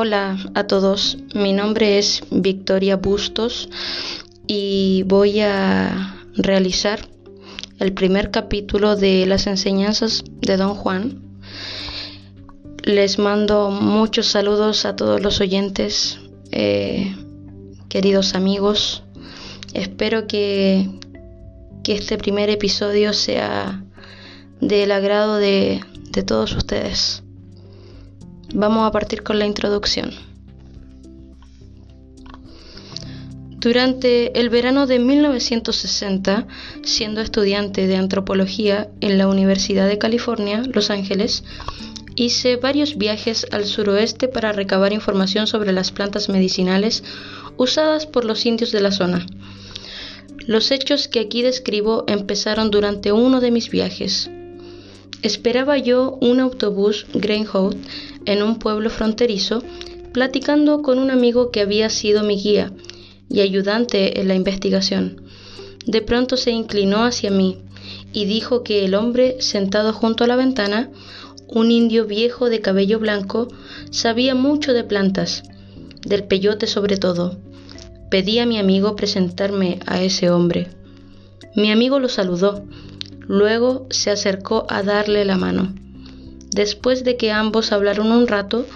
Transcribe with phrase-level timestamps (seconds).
[0.00, 3.68] Hola a todos, mi nombre es Victoria Bustos
[4.46, 7.08] y voy a realizar
[7.80, 11.20] el primer capítulo de las enseñanzas de Don Juan.
[12.84, 16.20] Les mando muchos saludos a todos los oyentes,
[16.52, 17.16] eh,
[17.88, 19.02] queridos amigos.
[19.74, 20.88] Espero que,
[21.82, 23.82] que, este primer episodio sea
[24.60, 25.80] del agrado de,
[26.12, 27.24] de todos ustedes.
[28.54, 30.10] Vamos a partir con la introducción.
[33.60, 36.46] Durante el verano de 1960,
[36.84, 41.42] siendo estudiante de antropología en la Universidad de California, Los Ángeles,
[42.14, 47.04] hice varios viajes al suroeste para recabar información sobre las plantas medicinales
[47.56, 49.26] usadas por los indios de la zona.
[50.46, 54.30] Los hechos que aquí describo empezaron durante uno de mis viajes.
[55.22, 57.76] Esperaba yo un autobús Greyhound
[58.24, 59.62] en un pueblo fronterizo,
[60.12, 62.72] platicando con un amigo que había sido mi guía
[63.28, 65.22] y ayudante en la investigación.
[65.86, 67.58] De pronto se inclinó hacia mí
[68.12, 70.90] y dijo que el hombre sentado junto a la ventana,
[71.48, 73.48] un indio viejo de cabello blanco,
[73.90, 75.42] sabía mucho de plantas,
[76.02, 77.38] del peyote sobre todo.
[78.10, 80.68] Pedí a mi amigo presentarme a ese hombre.
[81.54, 82.64] Mi amigo lo saludó,
[83.28, 85.72] luego se acercó a darle la mano.
[86.50, 88.66] Después de que ambos hablaron un rato,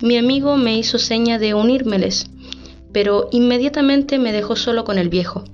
[0.00, 2.26] mi amigo me hizo seña de unírmeles,
[2.92, 5.44] pero inmediatamente me dejó solo con el viejo,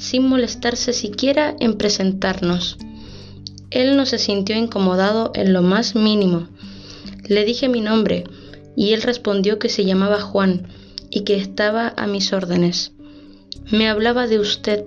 [0.00, 2.78] sin molestarse siquiera en presentarnos.
[3.70, 6.48] Él no se sintió incomodado en lo más mínimo.
[7.26, 8.24] Le dije mi nombre
[8.74, 10.68] y él respondió que se llamaba Juan
[11.10, 12.92] y que estaba a mis órdenes.
[13.70, 14.84] Me hablaba de usted.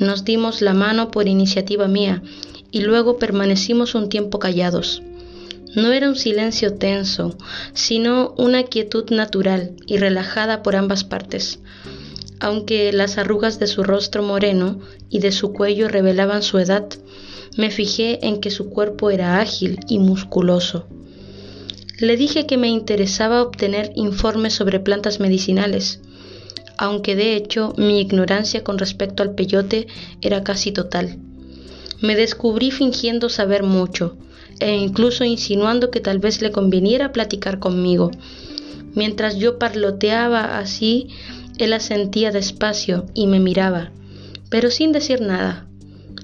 [0.00, 2.22] Nos dimos la mano por iniciativa mía
[2.70, 5.02] y luego permanecimos un tiempo callados.
[5.74, 7.36] No era un silencio tenso,
[7.72, 11.60] sino una quietud natural y relajada por ambas partes.
[12.40, 16.88] Aunque las arrugas de su rostro moreno y de su cuello revelaban su edad,
[17.56, 20.86] me fijé en que su cuerpo era ágil y musculoso.
[21.98, 26.00] Le dije que me interesaba obtener informes sobre plantas medicinales,
[26.82, 29.86] aunque de hecho mi ignorancia con respecto al peyote
[30.20, 31.16] era casi total.
[32.00, 34.16] Me descubrí fingiendo saber mucho
[34.58, 38.10] e incluso insinuando que tal vez le conviniera platicar conmigo.
[38.96, 41.06] Mientras yo parloteaba así,
[41.56, 43.92] él asentía despacio y me miraba,
[44.50, 45.68] pero sin decir nada.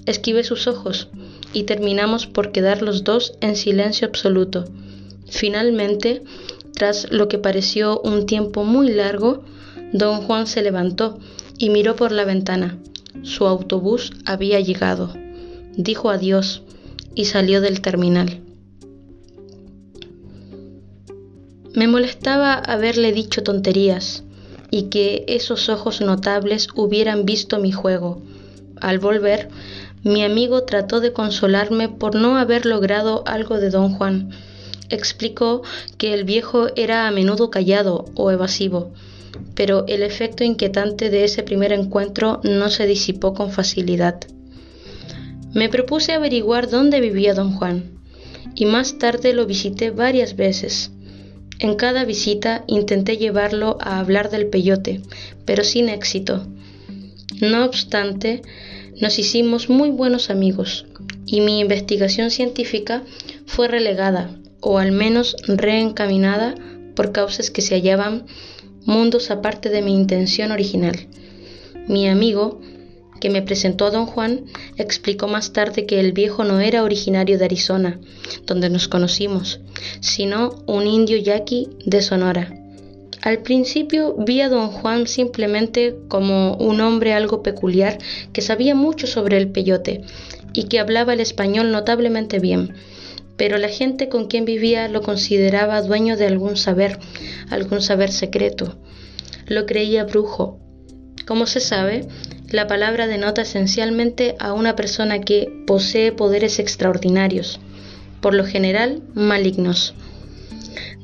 [0.07, 1.07] Esquivé sus ojos
[1.53, 4.65] y terminamos por quedar los dos en silencio absoluto.
[5.31, 6.25] Finalmente,
[6.75, 9.45] tras lo que pareció un tiempo muy largo,
[9.93, 11.19] don Juan se levantó
[11.59, 12.79] y miró por la ventana.
[13.23, 15.13] Su autobús había llegado
[15.79, 16.63] dijo adiós
[17.15, 18.41] y salió del terminal.
[21.73, 24.25] Me molestaba haberle dicho tonterías
[24.73, 28.21] y que esos ojos notables hubieran visto mi juego.
[28.81, 29.51] Al volver,
[30.03, 34.31] mi amigo trató de consolarme por no haber logrado algo de don Juan.
[34.91, 35.63] Explicó
[35.97, 38.91] que el viejo era a menudo callado o evasivo,
[39.55, 44.21] pero el efecto inquietante de ese primer encuentro no se disipó con facilidad.
[45.53, 47.99] Me propuse averiguar dónde vivía don Juan
[48.55, 50.91] y más tarde lo visité varias veces.
[51.59, 55.01] En cada visita intenté llevarlo a hablar del peyote,
[55.45, 56.47] pero sin éxito.
[57.41, 58.43] No obstante,
[59.01, 60.87] nos hicimos muy buenos amigos
[61.25, 63.03] y mi investigación científica
[63.47, 66.55] fue relegada o al menos reencaminada
[66.95, 68.27] por causas que se hallaban
[68.89, 70.97] mundos aparte de mi intención original.
[71.87, 72.59] Mi amigo
[73.21, 77.37] que me presentó a don Juan, explicó más tarde que el viejo no era originario
[77.37, 78.01] de Arizona,
[78.47, 79.61] donde nos conocimos,
[80.01, 82.55] sino un indio yaqui de Sonora.
[83.21, 87.99] Al principio vi a don Juan simplemente como un hombre algo peculiar
[88.33, 90.03] que sabía mucho sobre el peyote
[90.55, 92.75] y que hablaba el español notablemente bien,
[93.39, 96.99] pero la gente con quien vivía lo consideraba dueño de algún saber,
[97.49, 98.79] algún saber secreto.
[99.47, 100.59] Lo creía brujo.
[101.25, 102.07] Como se sabe,
[102.51, 107.61] la palabra denota esencialmente a una persona que posee poderes extraordinarios,
[108.21, 109.95] por lo general malignos.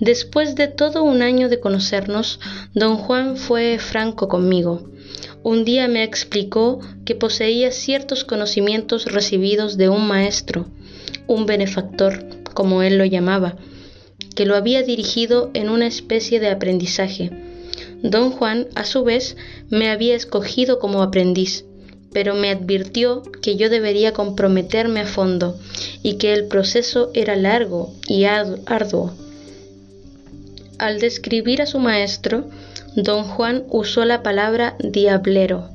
[0.00, 2.40] Después de todo un año de conocernos,
[2.74, 4.90] don Juan fue franco conmigo.
[5.44, 10.66] Un día me explicó que poseía ciertos conocimientos recibidos de un maestro,
[11.26, 12.24] un benefactor,
[12.54, 13.56] como él lo llamaba,
[14.34, 17.30] que lo había dirigido en una especie de aprendizaje
[18.04, 19.34] Don Juan, a su vez,
[19.70, 21.64] me había escogido como aprendiz,
[22.12, 25.58] pero me advirtió que yo debería comprometerme a fondo
[26.02, 29.14] y que el proceso era largo y arduo.
[30.78, 32.44] Al describir a su maestro,
[32.94, 35.70] don Juan usó la palabra diablero.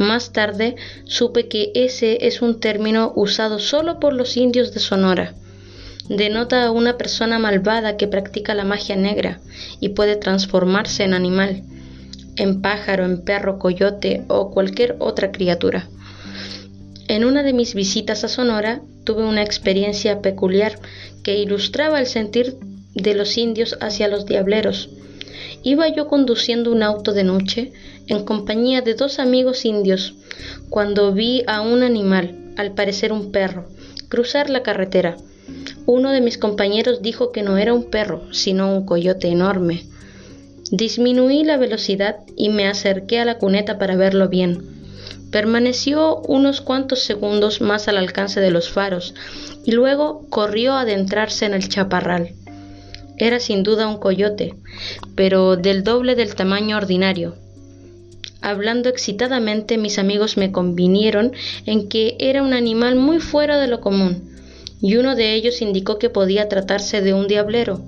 [0.00, 5.34] Más tarde supe que ese es un término usado solo por los indios de Sonora.
[6.08, 9.40] Denota a una persona malvada que practica la magia negra
[9.78, 11.64] y puede transformarse en animal,
[12.36, 15.90] en pájaro, en perro, coyote o cualquier otra criatura.
[17.06, 20.78] En una de mis visitas a Sonora tuve una experiencia peculiar
[21.22, 22.56] que ilustraba el sentir
[22.94, 24.88] de los indios hacia los diableros.
[25.62, 27.72] Iba yo conduciendo un auto de noche
[28.10, 30.14] en compañía de dos amigos indios
[30.68, 33.68] cuando vi a un animal, al parecer un perro,
[34.08, 35.16] cruzar la carretera.
[35.86, 39.86] Uno de mis compañeros dijo que no era un perro, sino un coyote enorme.
[40.72, 44.58] Disminuí la velocidad y me acerqué a la cuneta para verlo bien.
[45.30, 49.14] Permaneció unos cuantos segundos más al alcance de los faros
[49.64, 52.34] y luego corrió a adentrarse en el chaparral.
[53.18, 54.56] Era sin duda un coyote,
[55.14, 57.36] pero del doble del tamaño ordinario.
[58.42, 61.32] Hablando excitadamente, mis amigos me convinieron
[61.66, 64.34] en que era un animal muy fuera de lo común,
[64.80, 67.82] y uno de ellos indicó que podía tratarse de un diablero.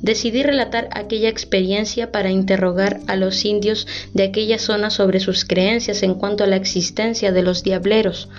[0.00, 6.02] Decidí relatar aquella experiencia para interrogar a los indios de aquella zona sobre sus creencias
[6.02, 8.30] en cuanto a la existencia de los diableros.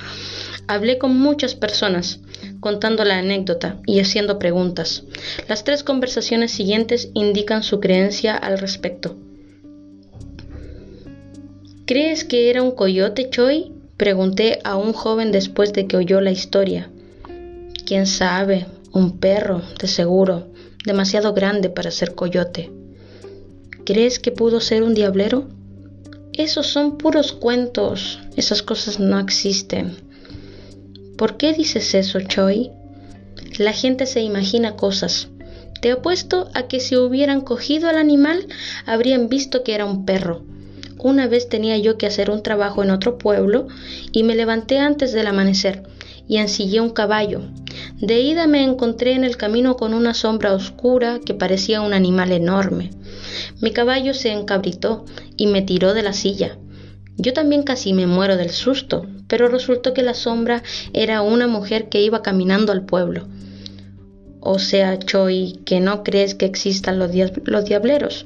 [0.67, 2.19] Hablé con muchas personas,
[2.59, 5.03] contando la anécdota y haciendo preguntas.
[5.47, 9.15] Las tres conversaciones siguientes indican su creencia al respecto.
[11.91, 13.73] ¿Crees que era un coyote, Choi?
[13.97, 16.89] Pregunté a un joven después de que oyó la historia.
[17.85, 18.65] ¿Quién sabe?
[18.93, 20.47] Un perro, de seguro,
[20.85, 22.71] demasiado grande para ser coyote.
[23.83, 25.49] ¿Crees que pudo ser un diablero?
[26.31, 29.97] Esos son puros cuentos, esas cosas no existen.
[31.17, 32.71] ¿Por qué dices eso, Choi?
[33.57, 35.27] La gente se imagina cosas.
[35.81, 38.47] Te apuesto a que si hubieran cogido al animal
[38.85, 40.45] habrían visto que era un perro.
[41.03, 43.67] Una vez tenía yo que hacer un trabajo en otro pueblo
[44.11, 45.81] y me levanté antes del amanecer
[46.27, 47.41] y ensillé un caballo.
[47.99, 52.31] De ida me encontré en el camino con una sombra oscura que parecía un animal
[52.31, 52.91] enorme.
[53.61, 55.05] Mi caballo se encabritó
[55.37, 56.59] y me tiró de la silla.
[57.17, 60.61] Yo también casi me muero del susto, pero resultó que la sombra
[60.93, 63.27] era una mujer que iba caminando al pueblo.
[64.39, 67.11] O sea, Choi, que no crees que existan los,
[67.45, 68.25] los diableros.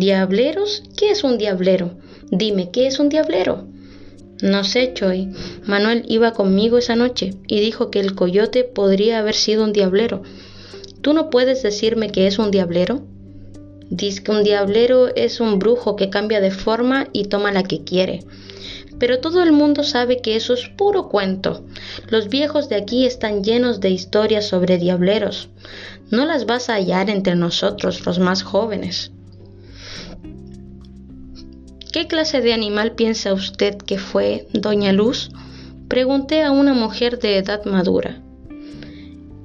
[0.00, 0.82] ¿Diableros?
[0.96, 1.90] ¿Qué es un diablero?
[2.30, 3.66] Dime, ¿qué es un diablero?
[4.40, 5.28] No sé, Choi.
[5.66, 10.22] Manuel iba conmigo esa noche y dijo que el coyote podría haber sido un diablero.
[11.02, 13.02] ¿Tú no puedes decirme que es un diablero?
[13.90, 17.84] Dice que un diablero es un brujo que cambia de forma y toma la que
[17.84, 18.20] quiere.
[18.98, 21.62] Pero todo el mundo sabe que eso es puro cuento.
[22.08, 25.50] Los viejos de aquí están llenos de historias sobre diableros.
[26.10, 29.12] No las vas a hallar entre nosotros, los más jóvenes.
[31.92, 35.30] ¿Qué clase de animal piensa usted que fue, doña Luz?
[35.88, 38.22] Pregunté a una mujer de edad madura.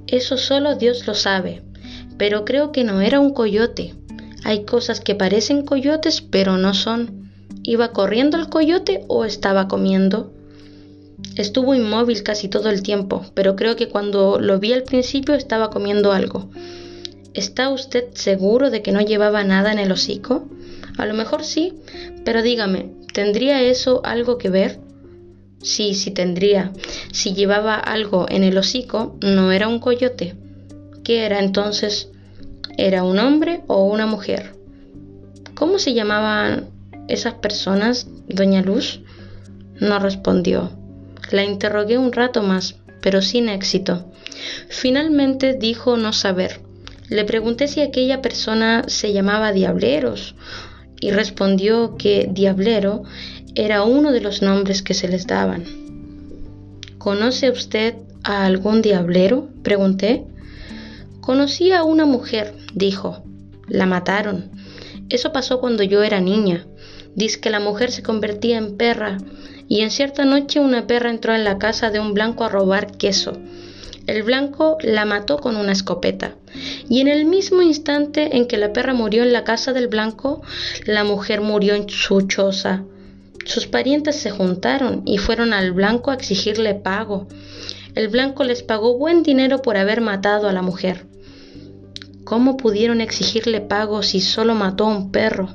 [0.05, 1.63] Eso solo Dios lo sabe,
[2.19, 3.95] pero creo que no era un coyote.
[4.43, 7.31] Hay cosas que parecen coyotes, pero no son.
[7.63, 10.31] ¿Iba corriendo el coyote o estaba comiendo?
[11.35, 15.71] Estuvo inmóvil casi todo el tiempo, pero creo que cuando lo vi al principio estaba
[15.71, 16.47] comiendo algo.
[17.33, 20.47] ¿Está usted seguro de que no llevaba nada en el hocico?
[20.97, 21.73] A lo mejor sí,
[22.23, 24.79] pero dígame, ¿tendría eso algo que ver?
[25.61, 26.71] Sí, sí tendría.
[27.11, 30.35] Si llevaba algo en el hocico, no era un coyote.
[31.03, 32.09] ¿Qué era entonces?
[32.77, 34.53] ¿Era un hombre o una mujer?
[35.53, 36.69] ¿Cómo se llamaban
[37.07, 39.01] esas personas, doña Luz?
[39.79, 40.71] No respondió.
[41.31, 44.11] La interrogué un rato más, pero sin éxito.
[44.69, 46.59] Finalmente dijo no saber.
[47.09, 50.35] Le pregunté si aquella persona se llamaba Diableros
[50.99, 53.03] y respondió que Diablero
[53.55, 55.63] era uno de los nombres que se les daban.
[56.97, 59.47] ¿Conoce usted a algún diablero?
[59.63, 60.25] pregunté.
[61.21, 63.23] Conocí a una mujer, dijo.
[63.67, 64.51] La mataron.
[65.09, 66.65] Eso pasó cuando yo era niña.
[67.15, 69.19] Dice que la mujer se convertía en perra
[69.67, 72.97] y en cierta noche una perra entró en la casa de un blanco a robar
[72.97, 73.37] queso.
[74.07, 76.35] El blanco la mató con una escopeta
[76.89, 80.41] y en el mismo instante en que la perra murió en la casa del blanco,
[80.85, 82.83] la mujer murió en su choza.
[83.45, 87.27] Sus parientes se juntaron y fueron al blanco a exigirle pago.
[87.95, 91.07] El blanco les pagó buen dinero por haber matado a la mujer.
[92.23, 95.49] ¿Cómo pudieron exigirle pago si solo mató a un perro?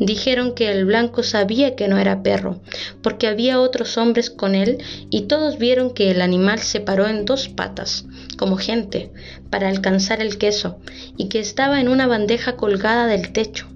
[0.00, 2.60] Dijeron que el blanco sabía que no era perro,
[3.00, 7.24] porque había otros hombres con él y todos vieron que el animal se paró en
[7.24, 8.04] dos patas,
[8.36, 9.12] como gente,
[9.50, 10.78] para alcanzar el queso,
[11.16, 13.68] y que estaba en una bandeja colgada del techo.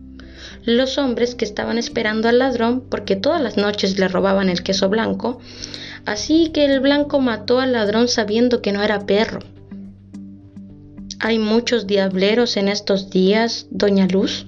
[0.64, 4.88] Los hombres que estaban esperando al ladrón, porque todas las noches le robaban el queso
[4.88, 5.38] blanco,
[6.04, 9.38] así que el blanco mató al ladrón sabiendo que no era perro.
[11.20, 14.47] Hay muchos diableros en estos días, doña Luz.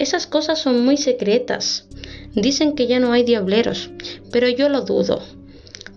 [0.00, 1.86] Esas cosas son muy secretas.
[2.34, 3.90] Dicen que ya no hay diableros,
[4.32, 5.22] pero yo lo dudo,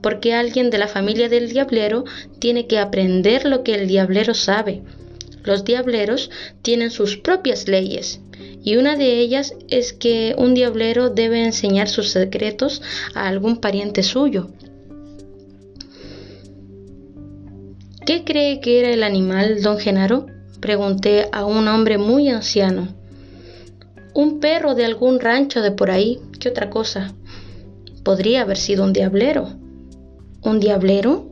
[0.01, 2.03] porque alguien de la familia del diablero
[2.39, 4.81] tiene que aprender lo que el diablero sabe.
[5.45, 6.31] Los diableros
[6.61, 8.19] tienen sus propias leyes,
[8.61, 12.81] y una de ellas es que un diablero debe enseñar sus secretos
[13.15, 14.49] a algún pariente suyo.
[18.05, 20.25] ¿Qué cree que era el animal, don Genaro?
[20.59, 23.01] Pregunté a un hombre muy anciano.
[24.15, 26.19] Un perro de algún rancho de por ahí.
[26.39, 27.13] ¿Qué otra cosa?
[28.03, 29.49] Podría haber sido un diablero.
[30.43, 31.29] ¿Un diablero?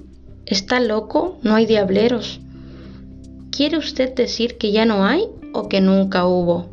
[0.47, 1.37] ¿Está loco?
[1.43, 2.39] No hay diableros.
[3.51, 6.69] ¿Quiere usted decir que ya no hay o que nunca hubo?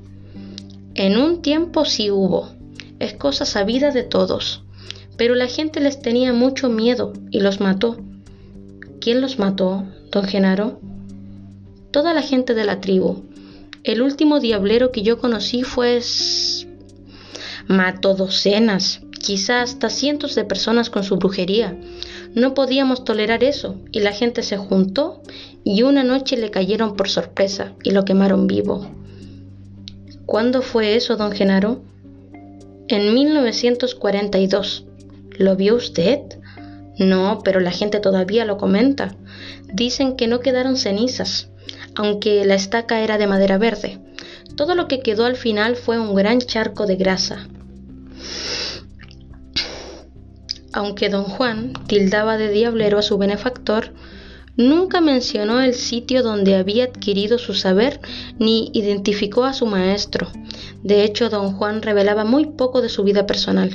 [0.94, 2.48] En un tiempo sí hubo.
[2.98, 4.62] Es cosa sabida de todos.
[5.18, 7.98] Pero la gente les tenía mucho miedo y los mató.
[9.00, 10.80] ¿Quién los mató, don Genaro?
[11.90, 13.24] Toda la gente de la tribu,
[13.84, 16.00] el último diablero que yo conocí fue...
[17.66, 21.78] Mató docenas, quizá hasta cientos de personas con su brujería.
[22.34, 25.22] No podíamos tolerar eso y la gente se juntó
[25.64, 28.90] y una noche le cayeron por sorpresa y lo quemaron vivo.
[30.24, 31.82] ¿Cuándo fue eso, don Genaro?
[32.88, 34.86] En 1942.
[35.38, 36.20] ¿Lo vio usted?
[36.98, 39.14] No, pero la gente todavía lo comenta.
[39.72, 41.50] Dicen que no quedaron cenizas,
[41.98, 43.98] aunque la estaca era de madera verde.
[44.56, 47.48] Todo lo que quedó al final fue un gran charco de grasa.
[50.72, 53.92] Aunque don Juan tildaba de diablero a su benefactor,
[54.56, 58.00] nunca mencionó el sitio donde había adquirido su saber
[58.38, 60.30] ni identificó a su maestro.
[60.84, 63.72] De hecho, don Juan revelaba muy poco de su vida personal.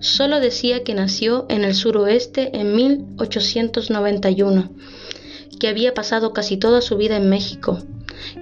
[0.00, 4.70] Solo decía que nació en el suroeste en 1891
[5.56, 7.78] que había pasado casi toda su vida en México,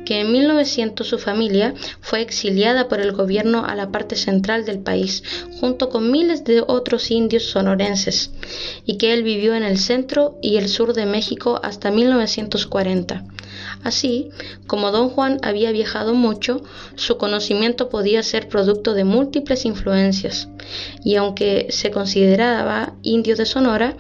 [0.04, 4.80] que en 1900 su familia fue exiliada por el gobierno a la parte central del
[4.80, 5.22] país,
[5.60, 8.30] junto con miles de otros indios sonorenses,
[8.84, 13.24] y que él vivió en el centro y el sur de México hasta 1940.
[13.84, 14.30] Así,
[14.68, 16.62] como don Juan había viajado mucho,
[16.94, 20.48] su conocimiento podía ser producto de múltiples influencias,
[21.04, 23.96] y aunque se consideraba indio de Sonora,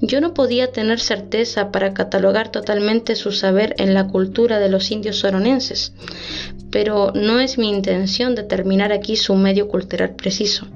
[0.00, 4.92] yo no podía tener certeza para catalogar totalmente su saber en la cultura de los
[4.92, 5.92] indios soronenses,
[6.70, 10.68] pero no es mi intención determinar aquí su medio cultural preciso.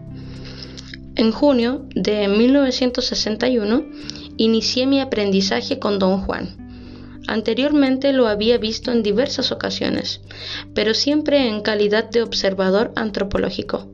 [1.15, 3.85] En junio de 1961
[4.37, 6.68] inicié mi aprendizaje con don Juan
[7.29, 10.23] Anteriormente lo había visto en diversas ocasiones,
[10.73, 13.87] pero siempre en calidad de observador antropológico.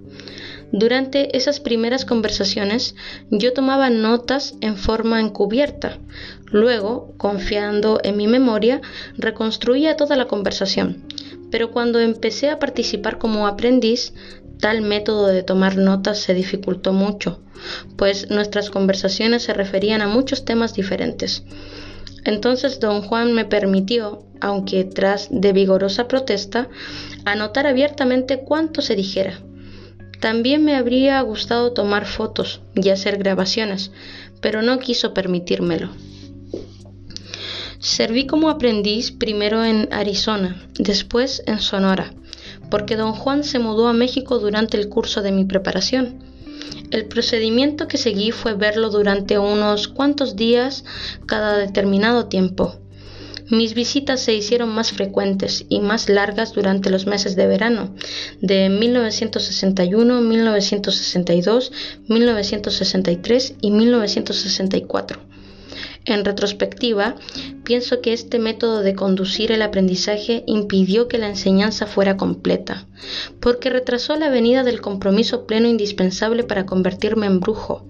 [0.71, 2.95] Durante esas primeras conversaciones
[3.31, 5.99] yo tomaba notas en forma encubierta.
[6.47, 8.81] Luego, confiando en mi memoria,
[9.17, 11.03] reconstruía toda la conversación.
[11.51, 14.13] Pero cuando empecé a participar como aprendiz,
[14.61, 17.41] tal método de tomar notas se dificultó mucho,
[17.97, 21.43] pues nuestras conversaciones se referían a muchos temas diferentes.
[22.25, 26.69] Entonces don Juan me permitió, aunque tras de vigorosa protesta,
[27.25, 29.41] anotar abiertamente cuanto se dijera.
[30.21, 33.91] También me habría gustado tomar fotos y hacer grabaciones,
[34.41, 35.91] pero no quiso permitírmelo.
[37.79, 42.15] Serví como aprendiz primero en Arizona, después en Sonora,
[42.71, 46.34] porque don Juan se mudó a México durante el curso de mi preparación
[46.91, 50.85] el procedimiento que seguí fue verlo durante unos cuantos días
[51.27, 52.77] cada determinado tiempo.
[53.51, 57.95] Mis visitas se hicieron más frecuentes y más largas durante los meses de verano
[58.41, 61.73] de 1961, 1962,
[62.09, 65.34] 1963 y 1964
[66.07, 67.17] en retrospectiva,
[67.65, 72.87] pienso que este método de conducir el aprendizaje impidió que la enseñanza fuera completa,
[73.41, 77.87] porque retrasó la venida del compromiso pleno indispensable para convertirme en brujo.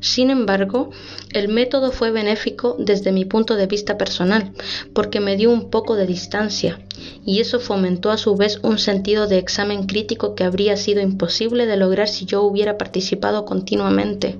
[0.00, 0.90] Sin embargo,
[1.32, 4.52] el método fue benéfico desde mi punto de vista personal,
[4.92, 6.80] porque me dio un poco de distancia,
[7.24, 11.66] y eso fomentó a su vez un sentido de examen crítico que habría sido imposible
[11.66, 14.36] de lograr si yo hubiera participado continuamente,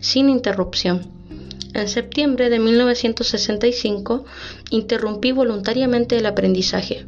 [0.00, 1.13] sin interrupción.
[1.74, 4.24] En septiembre de 1965
[4.70, 7.06] interrumpí voluntariamente el aprendizaje.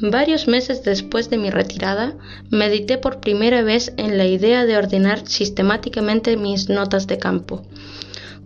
[0.00, 2.16] Varios meses después de mi retirada,
[2.50, 7.62] medité por primera vez en la idea de ordenar sistemáticamente mis notas de campo.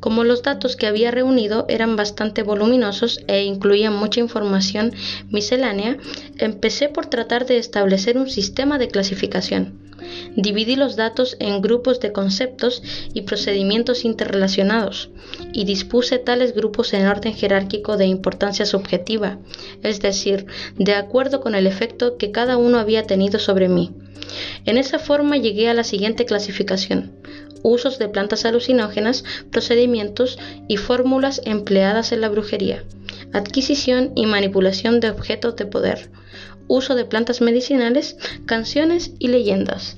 [0.00, 4.92] Como los datos que había reunido eran bastante voluminosos e incluían mucha información
[5.30, 5.96] miscelánea,
[6.36, 9.87] empecé por tratar de establecer un sistema de clasificación.
[10.36, 15.10] Dividí los datos en grupos de conceptos y procedimientos interrelacionados
[15.52, 19.38] y dispuse tales grupos en orden jerárquico de importancia subjetiva,
[19.82, 20.46] es decir,
[20.76, 23.92] de acuerdo con el efecto que cada uno había tenido sobre mí.
[24.64, 27.12] En esa forma llegué a la siguiente clasificación.
[27.62, 30.38] Usos de plantas alucinógenas, procedimientos
[30.68, 32.84] y fórmulas empleadas en la brujería.
[33.32, 36.10] Adquisición y manipulación de objetos de poder
[36.68, 39.96] uso de plantas medicinales, canciones y leyendas.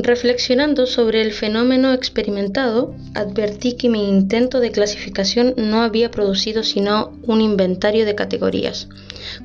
[0.00, 7.18] Reflexionando sobre el fenómeno experimentado, advertí que mi intento de clasificación no había producido sino
[7.24, 8.88] un inventario de categorías.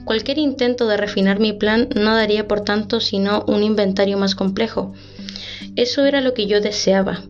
[0.05, 4.93] Cualquier intento de refinar mi plan no daría por tanto sino un inventario más complejo,
[5.75, 7.23] eso era lo que yo deseaba.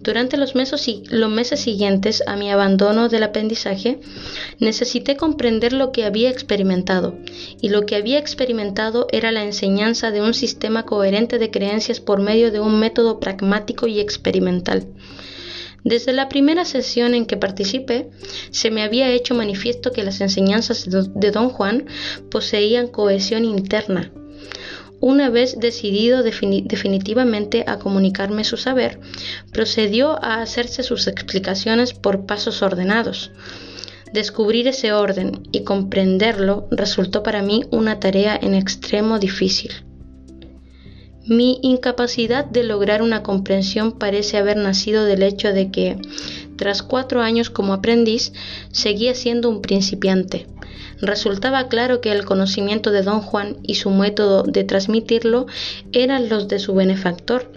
[0.00, 3.98] Durante los meses, los meses siguientes a mi abandono del aprendizaje,
[4.58, 7.16] necesité comprender lo que había experimentado,
[7.60, 12.20] y lo que había experimentado era la enseñanza de un sistema coherente de creencias por
[12.20, 14.86] medio de un método pragmático y experimental.
[15.86, 18.10] Desde la primera sesión en que participé,
[18.50, 21.86] se me había hecho manifiesto que las enseñanzas de don Juan
[22.28, 24.10] poseían cohesión interna,
[25.00, 29.00] una vez decidido definitivamente a comunicarme su saber,
[29.52, 33.30] procedió a hacerse sus explicaciones por pasos ordenados.
[34.12, 39.72] Descubrir ese orden y comprenderlo resultó para mí una tarea en extremo difícil.
[41.26, 45.98] Mi incapacidad de lograr una comprensión parece haber nacido del hecho de que,
[46.56, 48.32] tras cuatro años como aprendiz,
[48.72, 50.46] seguía siendo un principiante
[51.00, 55.46] resultaba claro que el conocimiento de don Juan y su método de transmitirlo
[55.92, 57.50] eran los de su benefactor.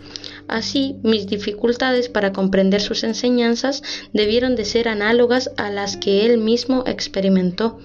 [0.49, 6.39] Así, mis dificultades para comprender sus enseñanzas debieron de ser análogas a las que él
[6.39, 7.79] mismo experimentó.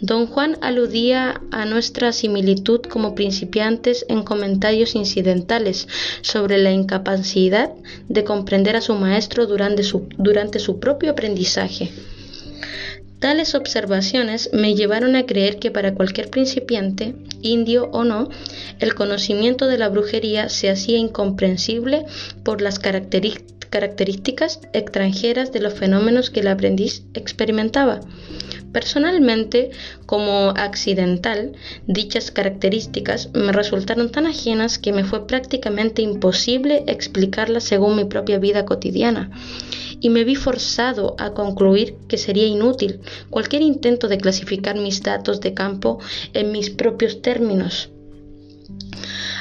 [0.00, 5.86] Don Juan aludía a nuestra similitud como principiantes en comentarios incidentales
[6.22, 7.70] sobre la incapacidad
[8.08, 11.92] de comprender a su maestro durante su, durante su propio aprendizaje.
[13.22, 18.28] Tales observaciones me llevaron a creer que para cualquier principiante, indio o no,
[18.80, 22.04] el conocimiento de la brujería se hacía incomprensible
[22.42, 28.00] por las características extranjeras de los fenómenos que el aprendiz experimentaba.
[28.72, 29.70] Personalmente,
[30.06, 31.52] como accidental,
[31.86, 38.38] dichas características me resultaron tan ajenas que me fue prácticamente imposible explicarlas según mi propia
[38.38, 39.30] vida cotidiana
[40.00, 45.40] y me vi forzado a concluir que sería inútil cualquier intento de clasificar mis datos
[45.40, 46.00] de campo
[46.34, 47.90] en mis propios términos.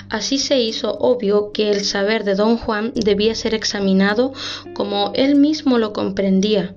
[0.10, 4.34] Así se hizo obvio que el saber de don Juan debía ser examinado
[4.74, 6.76] como él mismo lo comprendía.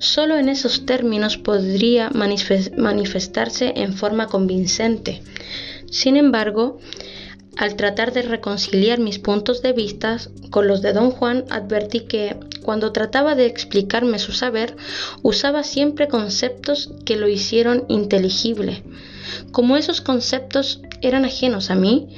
[0.00, 5.22] Solo en esos términos podría manifestarse en forma convincente.
[5.90, 6.78] Sin embargo,
[7.58, 10.16] al tratar de reconciliar mis puntos de vista
[10.48, 14.74] con los de don Juan, advertí que, cuando trataba de explicarme su saber,
[15.20, 18.82] usaba siempre conceptos que lo hicieron inteligible.
[19.52, 22.08] Como esos conceptos eran ajenos a mí,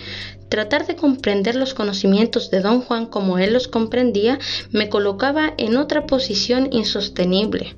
[0.53, 4.39] tratar de comprender los conocimientos de don Juan como él los comprendía
[4.71, 7.75] me colocaba en otra posición insostenible.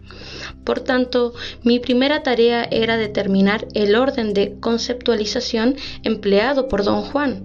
[0.65, 7.45] Por tanto, mi primera tarea era determinar el orden de conceptualización empleado por don Juan.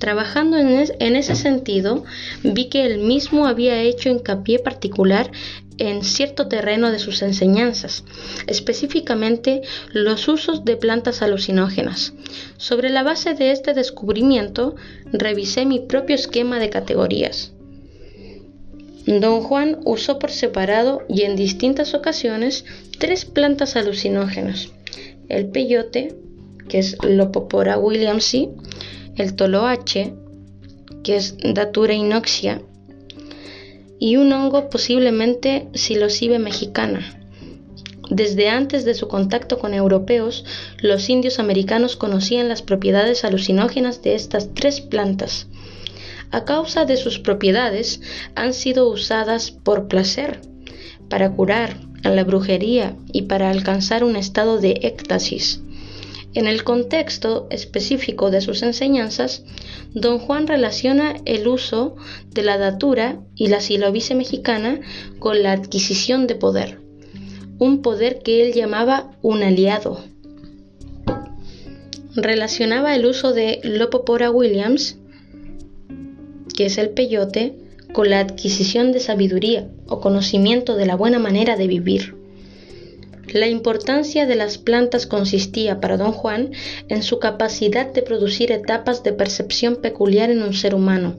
[0.00, 2.04] Trabajando en, ese sentido,
[2.42, 5.30] vi que él mismo había hecho hincapié particular
[5.78, 8.04] en cierto terreno de sus enseñanzas,
[8.46, 9.62] específicamente
[9.92, 12.14] los usos de plantas alucinógenas.
[12.56, 14.76] Sobre la base de este descubrimiento,
[15.12, 17.52] revisé mi propio esquema de categorías.
[19.06, 22.64] Don Juan usó por separado y en distintas ocasiones
[22.98, 24.70] tres plantas alucinógenas,
[25.28, 26.16] el peyote,
[26.68, 28.50] que es Lopopora williamsi,
[29.16, 30.14] el toloache,
[31.04, 32.62] que es Datura inoxia,
[33.98, 37.20] y un hongo posiblemente psilocibe mexicana.
[38.10, 40.44] Desde antes de su contacto con europeos,
[40.78, 45.48] los indios americanos conocían las propiedades alucinógenas de estas tres plantas
[46.30, 48.00] a causa de sus propiedades,
[48.34, 50.40] han sido usadas por placer,
[51.08, 55.62] para curar, en la brujería y para alcanzar un estado de éxtasis.
[56.36, 59.42] En el contexto específico de sus enseñanzas,
[59.94, 61.96] don Juan relaciona el uso
[62.30, 64.82] de la datura y la silobice mexicana
[65.18, 66.78] con la adquisición de poder,
[67.58, 70.04] un poder que él llamaba un aliado.
[72.14, 74.98] relacionaba el uso de Lopopora Williams,
[76.54, 77.56] que es el peyote,
[77.94, 82.15] con la adquisición de sabiduría o conocimiento de la buena manera de vivir.
[83.32, 86.52] La importancia de las plantas consistía para don Juan
[86.88, 91.16] en su capacidad de producir etapas de percepción peculiar en un ser humano.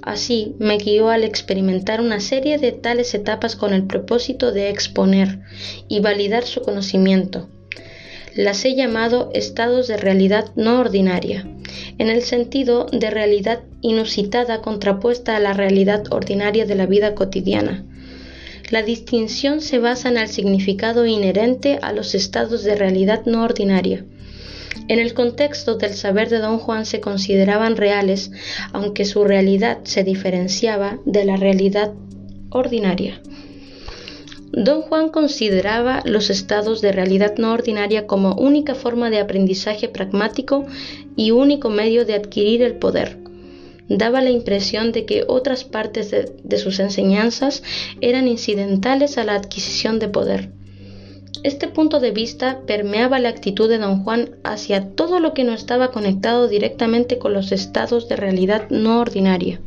[0.00, 5.40] Así me guió al experimentar una serie de tales etapas con el propósito de exponer
[5.88, 7.48] y validar su conocimiento.
[8.34, 11.46] Las he llamado estados de realidad no ordinaria,
[11.98, 17.84] en el sentido de realidad inusitada contrapuesta a la realidad ordinaria de la vida cotidiana
[18.70, 24.04] la distinción se basa en el significado inherente a los estados de realidad no ordinaria.
[24.88, 28.30] En el contexto del saber de don Juan se consideraban reales,
[28.72, 31.92] aunque su realidad se diferenciaba de la realidad
[32.50, 33.20] ordinaria.
[34.52, 40.66] Don Juan consideraba los estados de realidad no ordinaria como única forma de aprendizaje pragmático
[41.16, 43.25] y único medio de adquirir el poder
[43.88, 47.62] daba la impresión de que otras partes de, sus enseñanzas
[48.00, 50.50] eran incidentales a la adquisición de poder.
[51.42, 55.52] Este punto de vista permeaba la actitud de don Juan hacia todo lo que no
[55.52, 59.60] estaba conectado directamente con los estados de realidad no ordinaria.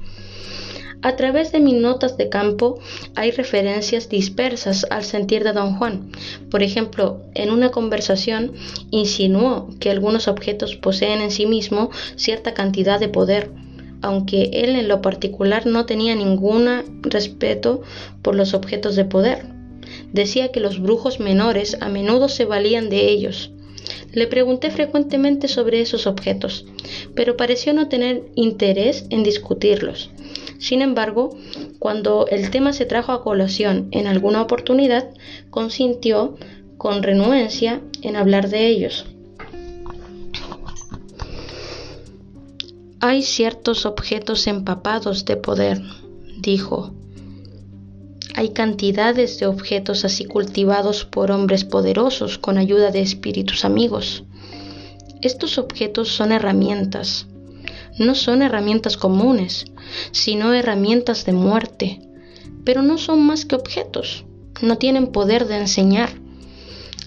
[1.01, 2.79] A través de mis notas de campo
[3.15, 6.11] hay referencias dispersas al sentir de don Juan.
[6.51, 8.51] Por ejemplo, en una conversación
[8.91, 13.49] insinuó que algunos objetos poseen en sí mismo cierta cantidad de poder,
[14.01, 17.81] aunque él en lo particular no tenía ningún respeto
[18.21, 19.45] por los objetos de poder.
[20.13, 23.51] Decía que los brujos menores a menudo se valían de ellos.
[24.11, 26.65] Le pregunté frecuentemente sobre esos objetos,
[27.15, 30.09] pero pareció no tener interés en discutirlos.
[30.59, 31.37] Sin embargo,
[31.79, 35.09] cuando el tema se trajo a colación en alguna oportunidad,
[35.49, 36.35] consintió
[36.77, 39.05] con renuencia en hablar de ellos.
[43.01, 45.81] Hay ciertos objetos empapados de poder,
[46.41, 46.93] dijo.
[48.35, 54.25] Hay cantidades de objetos así cultivados por hombres poderosos con ayuda de espíritus amigos.
[55.21, 57.27] Estos objetos son herramientas.
[57.97, 59.63] No son herramientas comunes,
[60.11, 62.01] sino herramientas de muerte.
[62.65, 64.25] Pero no son más que objetos.
[64.61, 66.09] No tienen poder de enseñar.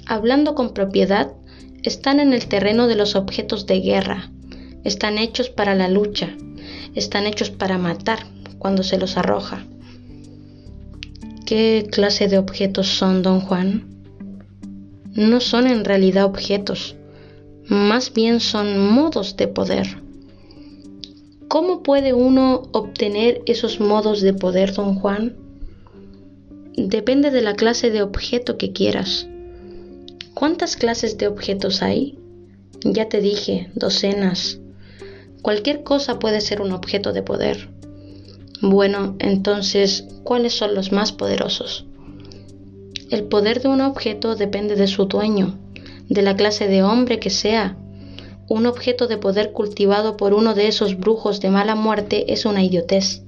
[0.07, 1.33] Hablando con propiedad,
[1.83, 4.31] están en el terreno de los objetos de guerra,
[4.85, 6.37] están hechos para la lucha,
[6.95, 8.27] están hechos para matar
[8.59, 9.65] cuando se los arroja.
[11.47, 13.85] ¿Qué clase de objetos son, don Juan?
[15.13, 16.97] No son en realidad objetos,
[17.67, 20.03] más bien son modos de poder.
[21.49, 25.37] ¿Cómo puede uno obtener esos modos de poder, don Juan?
[26.77, 29.27] Depende de la clase de objeto que quieras.
[30.33, 32.19] ¿Cuántas clases de objetos hay?
[32.85, 34.62] Ya te dije, docenas.
[35.43, 37.69] Cualquier cosa puede ser un objeto de poder.
[38.61, 41.85] Bueno, entonces, ¿cuáles son los más poderosos?
[43.11, 45.59] El poder de un objeto depende de su dueño,
[46.09, 47.77] de la clase de hombre que sea.
[48.49, 52.63] Un objeto de poder cultivado por uno de esos brujos de mala muerte es una
[52.63, 53.23] idiotez.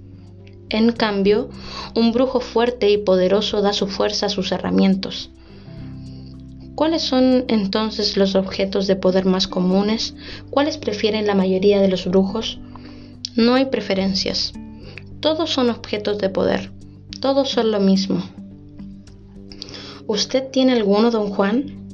[0.70, 1.50] En cambio,
[1.96, 5.30] un brujo fuerte y poderoso da su fuerza a sus herramientas.
[6.74, 10.14] ¿Cuáles son entonces los objetos de poder más comunes?
[10.50, 12.58] ¿Cuáles prefieren la mayoría de los brujos?
[13.36, 14.52] No hay preferencias.
[15.20, 16.72] Todos son objetos de poder.
[17.20, 18.24] Todos son lo mismo.
[20.08, 21.86] ¿Usted tiene alguno, don Juan?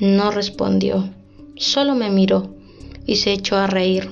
[0.00, 1.10] No respondió.
[1.56, 2.54] Solo me miró
[3.06, 4.10] y se echó a reír.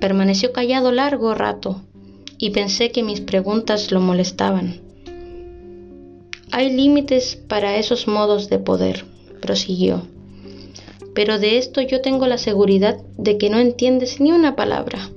[0.00, 1.82] Permaneció callado largo rato
[2.38, 4.80] y pensé que mis preguntas lo molestaban.
[6.52, 9.11] Hay límites para esos modos de poder
[9.42, 10.06] prosiguió.
[11.14, 15.10] Pero de esto yo tengo la seguridad de que no entiendes ni una palabra.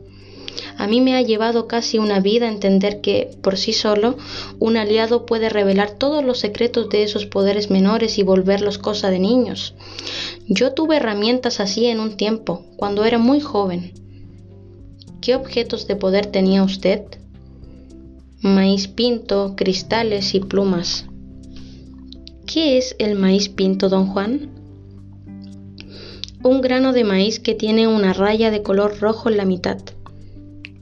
[0.78, 4.18] A mí me ha llevado casi una vida entender que, por sí solo,
[4.60, 9.20] un aliado puede revelar todos los secretos de esos poderes menores y volverlos cosa de
[9.20, 9.74] niños.
[10.48, 13.94] Yo tuve herramientas así en un tiempo, cuando era muy joven.
[15.22, 17.04] ¿Qué objetos de poder tenía usted?
[18.42, 21.06] Maíz pinto, cristales y plumas.
[22.46, 24.52] ¿Qué es el maíz pinto, don Juan?
[26.44, 29.80] Un grano de maíz que tiene una raya de color rojo en la mitad.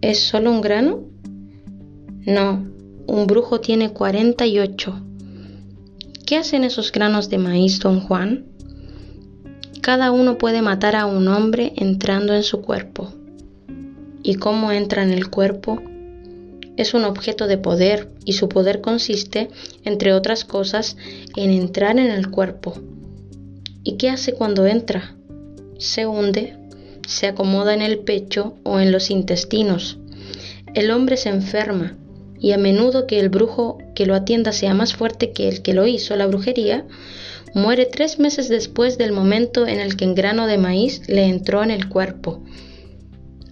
[0.02, 1.00] ¿Es solo un grano?
[2.26, 2.66] No,
[3.08, 5.02] un brujo tiene 48.
[6.26, 8.46] ¿Qué hacen esos granos de maíz, don Juan?
[9.82, 13.14] Cada uno puede matar a un hombre entrando en su cuerpo.
[14.22, 15.82] ¿Y cómo entra en el cuerpo?
[16.78, 19.50] Es un objeto de poder y su poder consiste,
[19.84, 20.98] entre otras cosas,
[21.36, 22.76] en entrar en el cuerpo.
[23.84, 25.16] ¿Y qué hace cuando entra?
[25.78, 26.56] Se hunde,
[27.08, 30.00] se acomoda en el pecho o en los intestinos.
[30.74, 31.98] El hombre se enferma
[32.40, 35.74] y a menudo que el brujo que lo atienda sea más fuerte que el que
[35.74, 36.86] lo hizo la brujería,
[37.54, 41.64] muere tres meses después del momento en el que el grano de maíz le entró
[41.64, 42.44] en el cuerpo.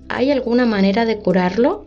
[0.10, 1.86] ¿Hay alguna manera de curarlo?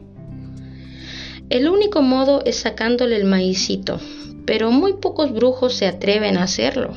[1.51, 4.01] El único modo es sacándole el maízito,
[4.47, 6.95] pero muy pocos brujos se atreven a hacerlo.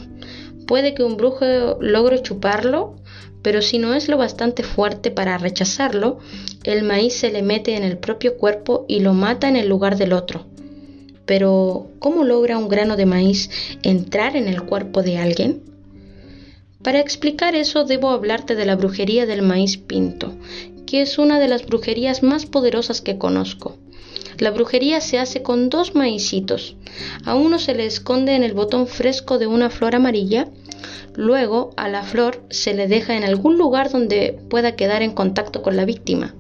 [0.66, 1.46] Puede que un brujo
[1.82, 2.96] logre chuparlo,
[3.42, 6.20] pero si no es lo bastante fuerte para rechazarlo,
[6.64, 9.98] el maíz se le mete en el propio cuerpo y lo mata en el lugar
[9.98, 10.46] del otro.
[11.26, 13.50] Pero, ¿cómo logra un grano de maíz
[13.84, 15.62] entrar en el cuerpo de alguien?
[16.84, 20.36] Para explicar eso debo hablarte de la brujería del maíz pinto,
[20.86, 23.78] que es una de las brujerías más poderosas que conozco.
[24.40, 26.76] La brujería se hace con dos maicitos.
[27.26, 30.48] A uno se le esconde en el botón fresco de una flor amarilla,
[31.16, 35.62] luego a la flor se le deja en algún lugar donde pueda quedar en contacto
[35.62, 36.36] con la víctima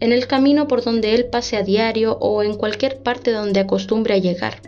[0.00, 4.14] en el camino por donde él pase a diario o en cualquier parte donde acostumbre
[4.14, 4.60] a llegar.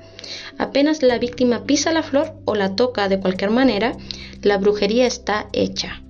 [0.58, 3.96] Apenas la víctima pisa la flor o la toca de cualquier manera,
[4.42, 6.02] la brujería está hecha.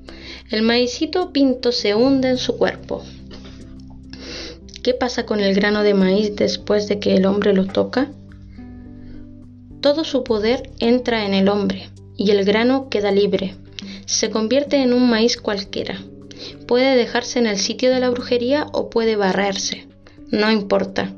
[0.51, 3.03] El maicito pinto se hunde en su cuerpo.
[4.83, 8.11] ¿Qué pasa con el grano de maíz después de que el hombre lo toca?
[9.81, 13.55] Todo su poder entra en el hombre y el grano queda libre.
[14.07, 15.99] Se convierte en un maíz cualquiera,
[16.67, 19.87] Puede dejarse en el sitio de la brujería o puede barrerse.
[20.31, 21.13] No importa.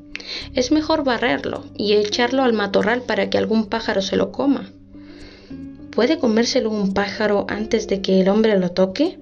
[0.55, 4.71] Es mejor barrerlo y echarlo al matorral para que algún pájaro se lo coma.
[5.91, 9.19] ¿Puede comérselo un pájaro antes de que el hombre lo toque?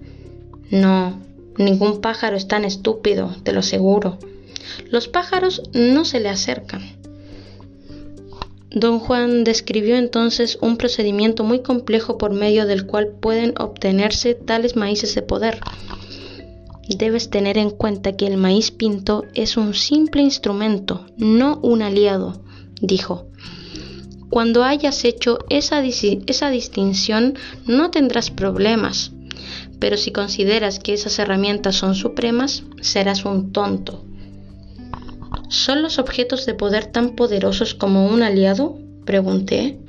[0.71, 1.21] No,
[1.59, 4.19] ningún pájaro es tan estúpido, te lo aseguro.
[4.91, 6.83] Los pájaros no se le acercan.
[8.75, 14.77] Don Juan describió entonces un procedimiento muy complejo por medio del cual pueden obtenerse tales
[14.77, 15.61] maíces de poder.
[16.89, 22.43] Debes tener en cuenta que el maíz pinto es un simple instrumento, no un aliado,
[22.81, 23.27] dijo.
[24.31, 27.35] Cuando hayas hecho esa, esa distinción
[27.67, 29.13] no tendrás problemas,
[29.83, 34.05] pero si consideras que esas herramientas son supremas, serás un tonto.
[35.49, 38.79] ¿Son los objetos de poder tan poderosos como un aliado?
[39.05, 39.81] pregunté.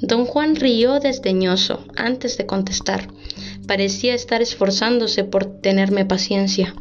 [0.00, 3.06] Don Juan rió desdeñoso antes de contestar.
[3.68, 6.74] Parecía estar esforzándose por tenerme paciencia.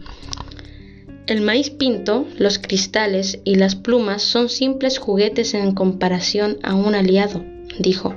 [1.28, 6.96] El maíz pinto, los cristales y las plumas son simples juguetes en comparación a un
[6.96, 7.46] aliado,
[7.78, 8.16] dijo.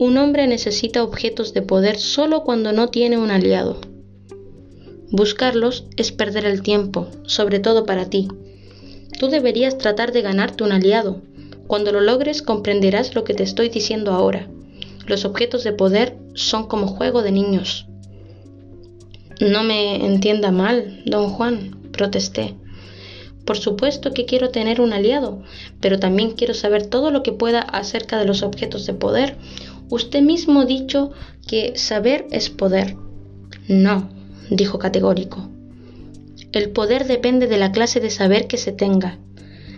[0.00, 3.82] Un hombre necesita objetos de poder solo cuando no tiene un aliado.
[5.10, 8.26] Buscarlos es perder el tiempo, sobre todo para ti.
[9.18, 11.20] Tú deberías tratar de ganarte un aliado.
[11.66, 14.48] Cuando lo logres comprenderás lo que te estoy diciendo ahora.
[15.06, 17.86] Los objetos de poder son como juego de niños.
[19.38, 22.54] No me entienda mal, don Juan, protesté.
[23.44, 25.42] Por supuesto que quiero tener un aliado,
[25.80, 29.36] pero también quiero saber todo lo que pueda acerca de los objetos de poder.
[29.90, 31.10] Usted mismo dicho
[31.48, 32.96] que saber es poder.
[33.66, 34.08] No,
[34.48, 35.50] dijo categórico.
[36.52, 39.18] El poder depende de la clase de saber que se tenga.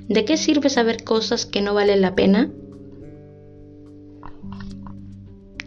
[0.09, 2.51] ¿De qué sirve saber cosas que no valen la pena?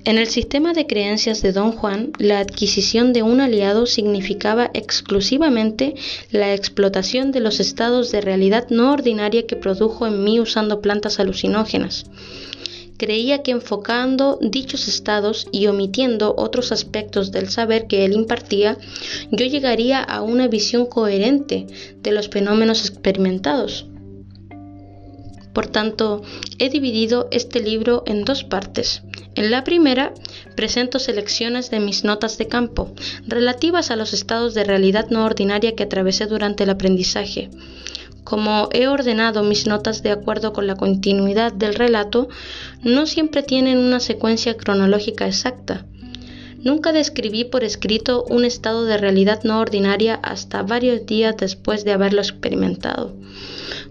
[0.03, 5.95] En el sistema de creencias de Don Juan, la adquisición de un aliado significaba exclusivamente
[6.29, 11.19] la explotación de los estados de realidad no ordinaria que produjo en mí usando plantas
[11.19, 12.05] alucinógenas
[12.97, 18.77] creía que enfocando dichos estados y omitiendo otros aspectos del saber que él impartía,
[19.31, 21.67] yo llegaría a una visión coherente
[22.01, 23.87] de los fenómenos experimentados.
[25.53, 26.21] Por tanto,
[26.59, 29.03] he dividido este libro en dos partes.
[29.35, 30.13] En la primera,
[30.55, 32.93] presento selecciones de mis notas de campo
[33.25, 37.49] relativas a los estados de realidad no ordinaria que atravesé durante el aprendizaje.
[38.25, 42.27] Como he ordenado mis notas de acuerdo con la continuidad del relato,
[42.81, 45.85] no siempre tienen una secuencia cronológica exacta.
[46.57, 51.91] Nunca describí por escrito un estado de realidad no ordinaria hasta varios días después de
[51.91, 53.15] haberlo experimentado,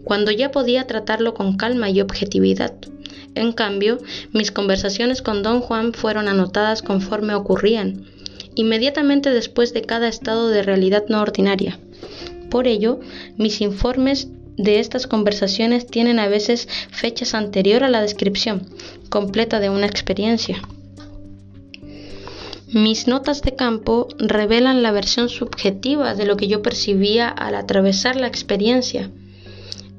[0.02, 2.74] cuando ya podía tratarlo con calma y objetividad.
[3.36, 3.98] En cambio,
[4.32, 8.06] mis conversaciones con don Juan fueron anotadas conforme ocurrían,
[8.56, 11.78] inmediatamente después de cada estado de realidad no ordinaria.
[12.54, 13.00] Por ello,
[13.36, 18.68] mis informes de estas conversaciones tienen a veces fechas anterior a la descripción
[19.08, 20.62] completa de una experiencia.
[22.68, 28.14] Mis notas de campo revelan la versión subjetiva de lo que yo percibía al atravesar
[28.14, 29.10] la experiencia.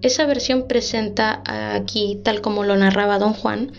[0.01, 1.43] Esa versión presenta
[1.75, 3.73] aquí, tal como lo narraba don Juan,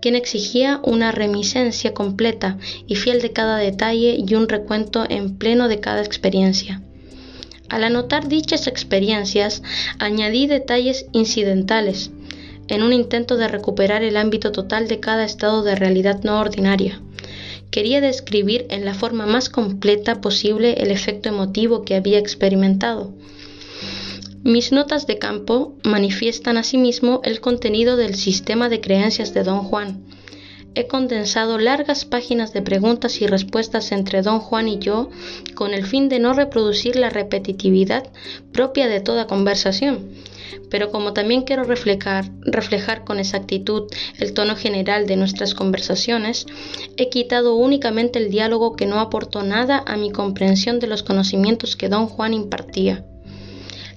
[0.00, 5.66] quien exigía una reminiscencia completa y fiel de cada detalle y un recuento en pleno
[5.66, 6.80] de cada experiencia.
[7.70, 9.62] Al anotar dichas experiencias,
[10.00, 12.10] añadí detalles incidentales,
[12.66, 17.00] en un intento de recuperar el ámbito total de cada estado de realidad no ordinaria.
[17.70, 23.14] Quería describir en la forma más completa posible el efecto emotivo que había experimentado.
[24.42, 30.02] Mis notas de campo manifiestan asimismo el contenido del sistema de creencias de Don Juan.
[30.76, 35.10] He condensado largas páginas de preguntas y respuestas entre Don Juan y yo
[35.56, 38.04] con el fin de no reproducir la repetitividad
[38.52, 40.10] propia de toda conversación,
[40.70, 46.46] pero como también quiero reflejar, reflejar con exactitud el tono general de nuestras conversaciones,
[46.96, 51.74] he quitado únicamente el diálogo que no aportó nada a mi comprensión de los conocimientos
[51.74, 53.04] que don Juan impartía.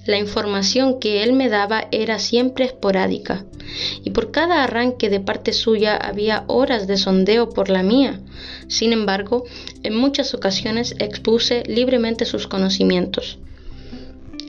[0.06, 3.46] La información que él me daba era siempre esporádica,
[4.04, 8.20] y por cada arranque de parte suya había horas de sondeo por la mía.
[8.68, 9.44] Sin embargo,
[9.82, 13.38] en muchas ocasiones expuse libremente sus conocimientos.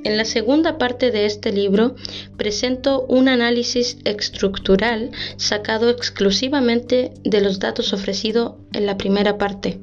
[0.03, 1.95] En la segunda parte de este libro
[2.37, 9.79] presento un análisis estructural sacado exclusivamente de los datos ofrecidos en la primera parte.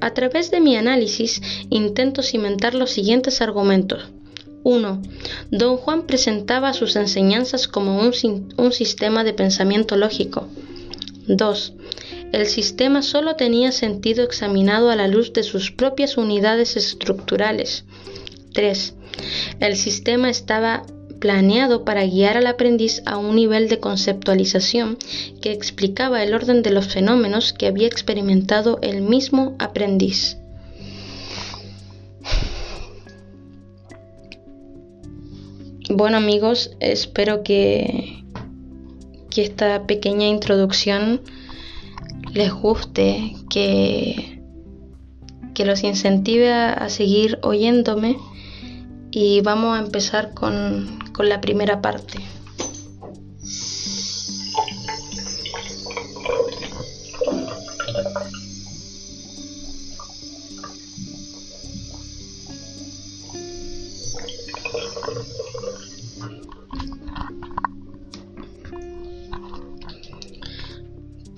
[0.00, 4.08] A través de mi análisis intento cimentar los siguientes argumentos.
[4.64, 5.02] 1.
[5.50, 10.48] Don Juan presentaba sus enseñanzas como un, sistema de pensamiento lógico.
[11.28, 11.74] 2.
[12.32, 17.84] El sistema solo tenía sentido examinado a la luz de sus propias unidades estructurales.
[18.54, 18.94] 3.
[19.60, 20.84] El sistema estaba
[21.20, 24.98] planeado para guiar al aprendiz a un nivel de conceptualización
[25.40, 30.38] que explicaba el orden de los fenómenos que había experimentado el mismo aprendiz.
[35.96, 38.24] Bueno amigos, espero que,
[39.30, 41.20] que esta pequeña introducción
[42.32, 44.42] les guste, que,
[45.54, 48.16] que los incentive a seguir oyéndome
[49.12, 52.18] y vamos a empezar con, con la primera parte.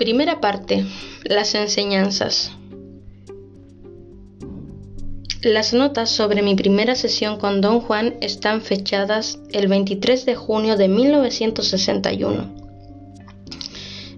[0.06, 0.86] Primera parte.
[1.24, 2.52] Las enseñanzas.
[5.42, 10.76] Las notas sobre mi primera sesión con Don Juan están fechadas el 23 de junio
[10.76, 12.54] de 1961.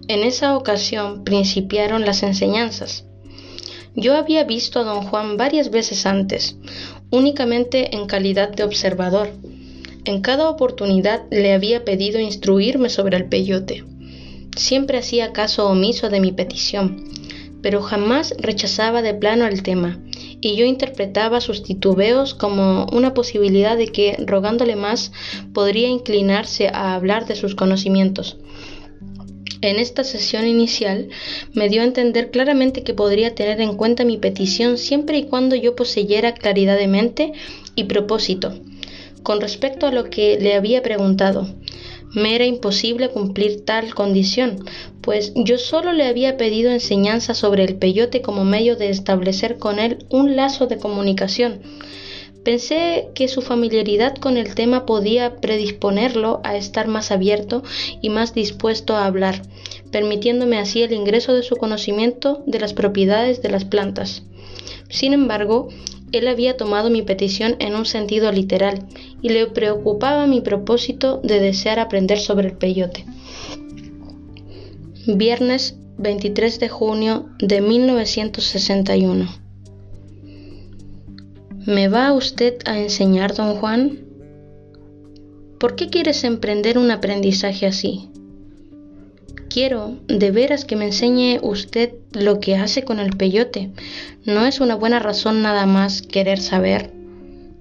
[0.08, 3.06] En esa ocasión principiaron las enseñanzas.
[3.94, 6.58] Yo había visto a don Juan varias veces antes,
[7.10, 9.30] únicamente en calidad de observador.
[10.04, 13.84] En cada oportunidad le había pedido instruirme sobre el peyote.
[14.58, 17.04] Siempre hacía caso omiso de mi petición,
[17.62, 20.00] pero jamás rechazaba de plano el tema,
[20.40, 25.12] y yo interpretaba sus titubeos como una posibilidad de que, rogándole más,
[25.54, 28.36] podría inclinarse a hablar de sus conocimientos.
[29.60, 31.08] En esta sesión inicial
[31.52, 35.54] me dio a entender claramente que podría tener en cuenta mi petición siempre y cuando
[35.54, 37.32] yo poseyera claridad de mente
[37.76, 38.58] y propósito.
[39.22, 41.46] Con respecto a lo que le había preguntado,
[42.14, 44.64] me era imposible cumplir tal condición,
[45.00, 49.78] pues yo solo le había pedido enseñanza sobre el peyote como medio de establecer con
[49.78, 51.60] él un lazo de comunicación.
[52.44, 57.62] Pensé que su familiaridad con el tema podía predisponerlo a estar más abierto
[58.00, 59.42] y más dispuesto a hablar,
[59.90, 64.22] permitiéndome así el ingreso de su conocimiento de las propiedades de las plantas.
[64.88, 65.68] Sin embargo,
[66.12, 68.86] él había tomado mi petición en un sentido literal
[69.22, 73.04] y le preocupaba mi propósito de desear aprender sobre el peyote.
[75.06, 79.28] Viernes 23 de junio de 1961.
[81.66, 83.98] ¿Me va usted a enseñar, don Juan?
[85.58, 88.10] ¿Por qué quieres emprender un aprendizaje así?
[89.48, 93.70] Quiero de veras que me enseñe usted lo que hace con el peyote.
[94.24, 96.92] No es una buena razón nada más querer saber.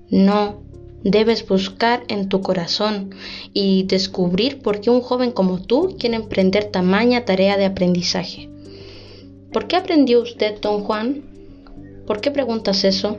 [0.09, 0.61] No,
[1.03, 3.11] debes buscar en tu corazón
[3.53, 8.49] y descubrir por qué un joven como tú quiere emprender tamaña tarea de aprendizaje.
[9.53, 11.23] ¿Por qué aprendió usted, don Juan?
[12.05, 13.17] ¿Por qué preguntas eso?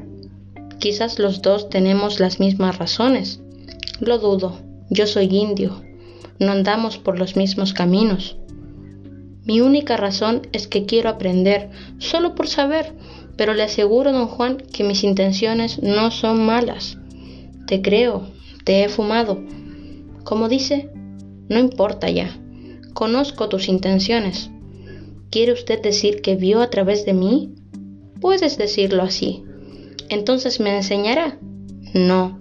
[0.78, 3.40] Quizás los dos tenemos las mismas razones.
[4.00, 4.58] Lo dudo,
[4.90, 5.82] yo soy indio.
[6.38, 8.36] No andamos por los mismos caminos.
[9.48, 12.92] Mi única razón es que quiero aprender, solo por saber,
[13.38, 16.98] pero le aseguro, don Juan, que mis intenciones no son malas.
[17.66, 18.28] Te creo,
[18.64, 19.42] te he fumado.
[20.22, 20.90] Como dice,
[21.48, 22.38] no importa ya,
[22.92, 24.50] conozco tus intenciones.
[25.30, 27.54] ¿Quiere usted decir que vio a través de mí?
[28.20, 29.44] Puedes decirlo así.
[30.10, 31.38] Entonces me enseñará.
[31.94, 32.38] No.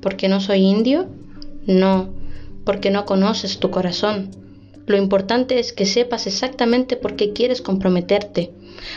[0.00, 1.08] ¿Porque no soy indio?
[1.66, 2.08] No.
[2.64, 4.41] Porque no conoces tu corazón.
[4.86, 8.52] Lo importante es que sepas exactamente por qué quieres comprometerte.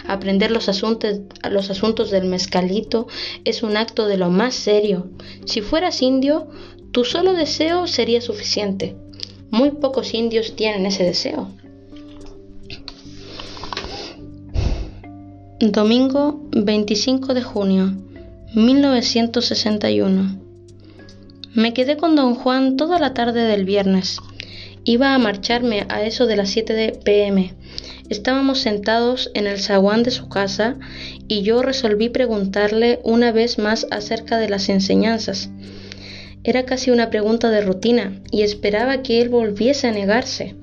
[0.08, 3.08] Aprender los asuntos, los asuntos del mezcalito
[3.44, 5.08] es un acto de lo más serio.
[5.46, 6.48] Si fueras indio,
[6.92, 8.96] tu solo deseo sería suficiente.
[9.52, 11.50] Muy pocos indios tienen ese deseo.
[15.60, 17.94] Domingo 25 de junio
[18.56, 20.40] 1961.
[21.54, 24.20] Me quedé con don Juan toda la tarde del viernes.
[24.88, 27.56] Iba a marcharme a eso de las 7 de pm.
[28.10, 30.76] Estábamos sentados en el zaguán de su casa
[31.28, 35.50] y yo resolví preguntarle una vez más acerca de las enseñanzas.
[36.44, 40.56] Era casi una pregunta de rutina y esperaba que él volviese a negarse.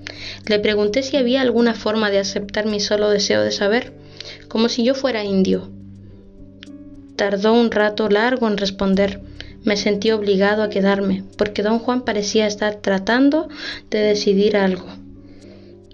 [0.47, 3.93] Le pregunté si había alguna forma de aceptar mi solo deseo de saber
[4.47, 5.69] como si yo fuera indio.
[7.17, 9.21] Tardó un rato largo en responder.
[9.65, 13.49] Me sentí obligado a quedarme, porque don Juan parecía estar tratando
[13.91, 14.87] de decidir algo.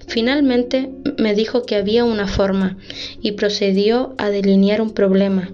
[0.06, 2.78] Finalmente me dijo que había una forma
[3.20, 5.52] y procedió a delinear un problema.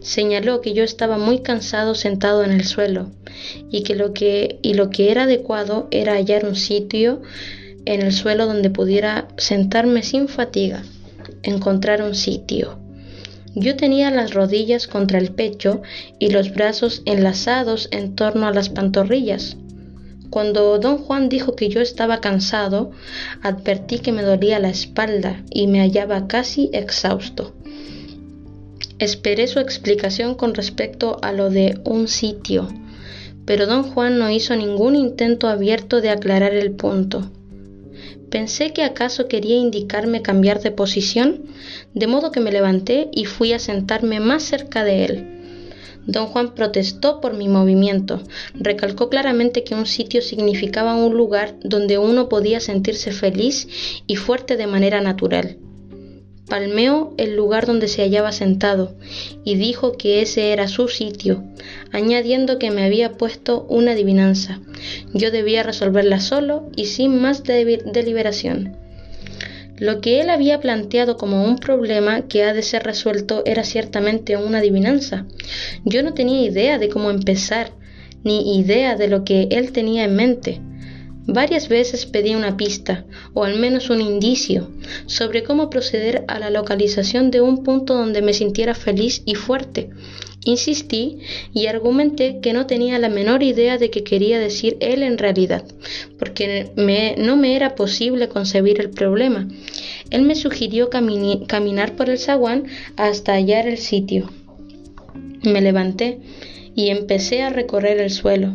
[0.00, 3.10] Señaló que yo estaba muy cansado sentado en el suelo
[3.70, 7.22] y que lo que, y lo que era adecuado era hallar un sitio
[7.86, 10.82] en el suelo donde pudiera sentarme sin fatiga
[11.42, 12.83] encontrar un sitio.
[13.54, 15.82] Yo tenía las rodillas contra el pecho
[16.18, 19.56] y los brazos enlazados en torno a las pantorrillas.
[20.30, 22.90] Cuando don Juan dijo que yo estaba cansado,
[23.42, 27.54] advertí que me dolía la espalda y me hallaba casi exhausto.
[28.98, 32.68] Esperé su explicación con respecto a lo de un sitio,
[33.44, 37.30] pero don Juan no hizo ningún intento abierto de aclarar el punto.
[38.34, 41.44] Pensé que acaso quería indicarme cambiar de posición,
[41.94, 45.24] de modo que me levanté y fui a sentarme más cerca de él.
[46.04, 48.24] Don Juan protestó por mi movimiento,
[48.54, 53.68] recalcó claramente que un sitio significaba un lugar donde uno podía sentirse feliz
[54.08, 55.56] y fuerte de manera natural.
[56.48, 58.94] Palmeó el lugar donde se hallaba sentado
[59.44, 61.42] y dijo que ese era su sitio,
[61.90, 64.60] añadiendo que me había puesto una adivinanza.
[65.14, 68.76] Yo debía resolverla solo y sin más deliberación.
[69.78, 74.36] Lo que él había planteado como un problema que ha de ser resuelto era ciertamente
[74.36, 75.26] una adivinanza.
[75.84, 77.72] Yo no tenía idea de cómo empezar,
[78.22, 80.60] ni idea de lo que él tenía en mente.
[81.26, 84.70] Varias veces pedí una pista, o al menos un indicio,
[85.06, 89.88] sobre cómo proceder a la localización de un punto donde me sintiera feliz y fuerte.
[90.44, 91.20] Insistí
[91.54, 95.64] y argumenté que no tenía la menor idea de qué quería decir él en realidad,
[96.18, 96.70] porque
[97.16, 99.48] no me era posible concebir el problema.
[100.10, 102.64] Él me sugirió caminar por el zaguán
[102.96, 104.30] hasta hallar el sitio.
[105.42, 106.18] Me levanté
[106.74, 108.54] y empecé a recorrer el suelo.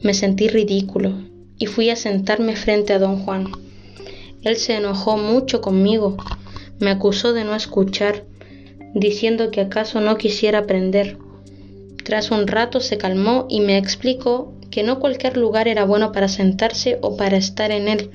[0.00, 3.48] Me sentí ridículo y fui a sentarme frente a don Juan.
[4.42, 6.16] Él se enojó mucho conmigo,
[6.78, 8.24] me acusó de no escuchar,
[8.94, 11.18] diciendo que acaso no quisiera aprender.
[12.04, 16.28] Tras un rato se calmó y me explicó que no cualquier lugar era bueno para
[16.28, 18.10] sentarse o para estar en él,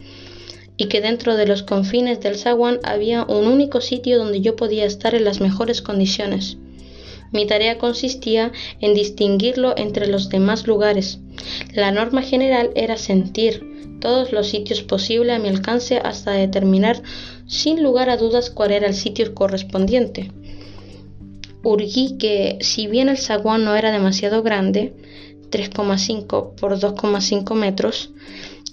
[0.78, 4.86] y que dentro de los confines del zaguán había un único sitio donde yo podía
[4.86, 6.58] estar en las mejores condiciones.
[7.32, 11.20] Mi tarea consistía en distinguirlo entre los demás lugares.
[11.74, 17.02] La norma general era sentir todos los sitios posibles a mi alcance hasta determinar
[17.48, 20.32] sin lugar a dudas cuál era el sitio correspondiente.
[21.64, 24.94] Urgí que, si bien el zaguán no era demasiado grande,
[25.52, 28.12] 3,5 por 2,5 metros,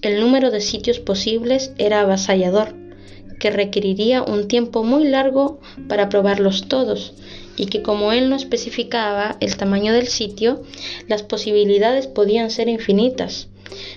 [0.02, 2.74] el número de sitios posibles era avasallador,
[3.40, 7.14] que requeriría un tiempo muy largo para probarlos todos,
[7.56, 10.62] y que como él no especificaba el tamaño del sitio,
[11.08, 13.48] las posibilidades podían ser infinitas.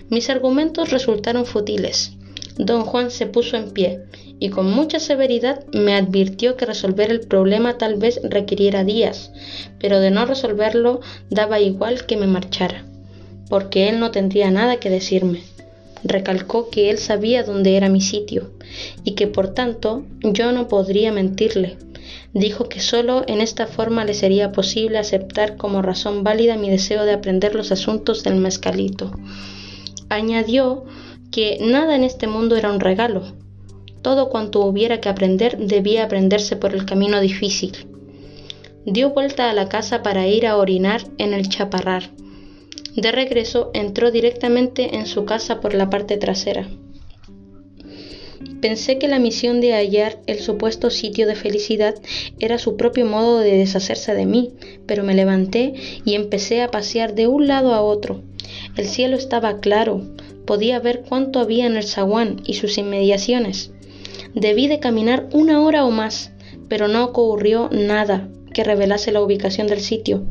[0.10, 2.14] Mis argumentos resultaron fútiles.
[2.57, 4.01] Don Juan se puso en pie
[4.39, 9.32] y con mucha severidad me advirtió que resolver el problema tal vez requiriera días,
[9.80, 12.86] pero de no resolverlo daba igual que me marchara,
[13.49, 15.41] porque él no tendría nada que decirme.
[16.03, 18.51] Recalcó que él sabía dónde era mi sitio
[19.03, 21.78] y que por tanto yo no podría mentirle.
[22.34, 27.05] Dijo que sólo en esta forma le sería posible aceptar como razón válida mi deseo
[27.05, 29.12] de aprender los asuntos del mezcalito.
[30.10, 30.86] Añadió
[31.32, 33.24] que nada en este mundo era un regalo.
[34.01, 37.88] Todo cuanto hubiera que aprender debía aprenderse por el camino difícil.
[38.86, 42.10] Dio vuelta a la casa para ir a orinar en el chaparrar.
[42.95, 46.68] De regreso entró directamente en su casa por la parte trasera.
[48.61, 51.95] Pensé que la misión de hallar el supuesto sitio de felicidad
[52.39, 54.51] era su propio modo de deshacerse de mí,
[54.85, 55.73] pero me levanté
[56.05, 58.21] y empecé a pasear de un lado a otro.
[58.75, 60.01] El cielo estaba claro,
[60.45, 63.71] podía ver cuánto había en el zaguán y sus inmediaciones.
[64.33, 66.31] Debí de caminar una hora o más,
[66.67, 70.23] pero no ocurrió nada que revelase la ubicación del sitio.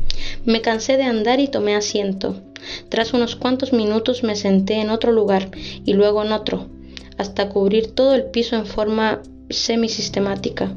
[0.45, 2.41] Me cansé de andar y tomé asiento.
[2.89, 5.49] Tras unos cuantos minutos me senté en otro lugar
[5.85, 6.67] y luego en otro,
[7.19, 10.73] hasta cubrir todo el piso en forma semisistemática.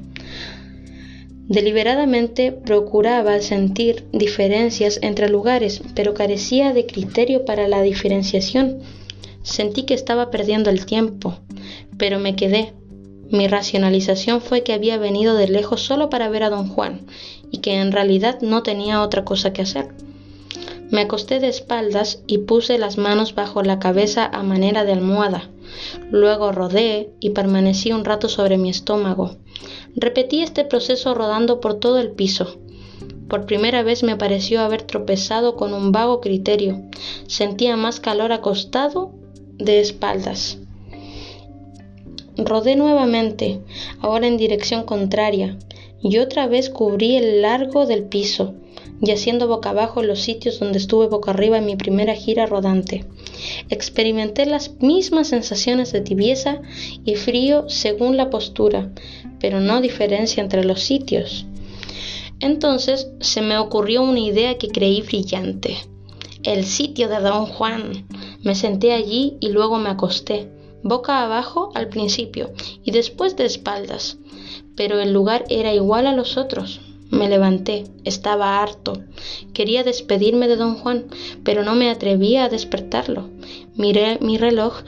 [1.49, 8.81] Deliberadamente procuraba sentir diferencias entre lugares, pero carecía de criterio para la diferenciación.
[9.43, 11.39] Sentí que estaba perdiendo el tiempo,
[11.97, 12.73] pero me quedé.
[13.31, 17.03] Mi racionalización fue que había venido de lejos solo para ver a don Juan
[17.51, 19.89] y que en realidad no tenía otra cosa que hacer.
[20.93, 25.49] Me acosté de espaldas y puse las manos bajo la cabeza a manera de almohada.
[26.11, 29.37] Luego rodé y permanecí un rato sobre mi estómago.
[29.97, 32.59] Repetí este proceso rodando por todo el piso.
[33.27, 36.83] Por primera vez me pareció haber tropezado con un vago criterio.
[37.27, 39.13] Sentía más calor acostado
[39.57, 40.59] de espaldas.
[42.37, 43.63] Rodé nuevamente,
[44.03, 45.57] ahora en dirección contraria,
[46.03, 48.57] y otra vez cubrí el largo del piso
[49.03, 53.05] yaciendo boca abajo los sitios donde estuve boca arriba en mi primera gira rodante.
[53.69, 56.63] Experimenté las mismas sensaciones de tibieza
[57.05, 58.93] y frío según la postura,
[59.41, 61.47] pero no diferencia entre los sitios.
[62.39, 65.77] Entonces se me ocurrió una idea que creí brillante.
[66.45, 68.07] El sitio de Don Juan.
[68.43, 70.49] Me senté allí y luego me acosté,
[70.83, 72.51] boca abajo al principio
[72.83, 74.19] y después de espaldas,
[74.77, 76.81] pero el lugar era igual a los otros.
[77.13, 79.03] Me levanté, estaba harto.
[79.53, 81.09] Quería despedirme de don Juan,
[81.45, 83.29] pero no me atrevía a despertarlo.
[83.77, 84.81] Miré mi reloj,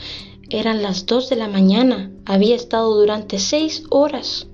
[0.48, 2.10] eran las dos de la mañana.
[2.24, 4.46] Había estado durante seis horas.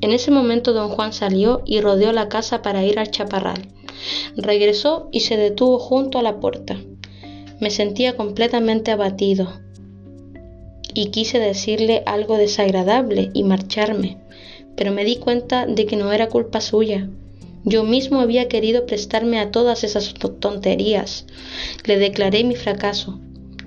[0.00, 3.68] En ese momento don Juan salió y rodeó la casa para ir al chaparral.
[4.36, 6.76] Regresó y se detuvo junto a la puerta.
[7.60, 9.52] Me sentía completamente abatido
[10.94, 14.18] y quise decirle algo desagradable y marcharme
[14.76, 17.08] pero me di cuenta de que no era culpa suya.
[17.64, 21.26] Yo mismo había querido prestarme a todas esas tonterías.
[21.84, 23.20] Le declaré mi fracaso.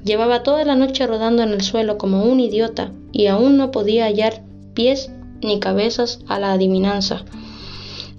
[0.03, 4.05] Llevaba toda la noche rodando en el suelo como un idiota y aún no podía
[4.05, 4.43] hallar
[4.73, 7.23] pies ni cabezas a la adivinanza.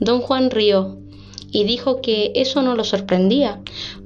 [0.01, 0.99] Don Juan rió
[1.53, 3.61] y dijo que eso no lo sorprendía,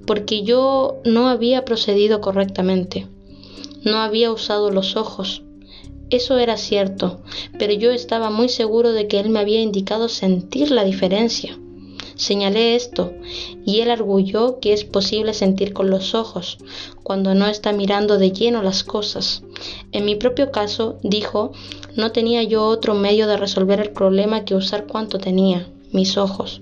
[0.06, 3.06] porque yo no había procedido correctamente.
[3.82, 5.42] No había usado los ojos,
[6.10, 7.20] eso era cierto,
[7.58, 11.58] pero yo estaba muy seguro de que él me había indicado sentir la diferencia.
[12.16, 13.12] Señalé esto,
[13.64, 16.58] y él arguyó que es posible sentir con los ojos,
[17.02, 19.42] cuando no está mirando de lleno las cosas.
[19.92, 21.52] En mi propio caso, dijo,
[21.96, 26.60] no tenía yo otro medio de resolver el problema que usar cuanto tenía, mis ojos.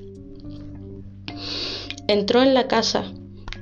[2.06, 3.12] Entró en la casa,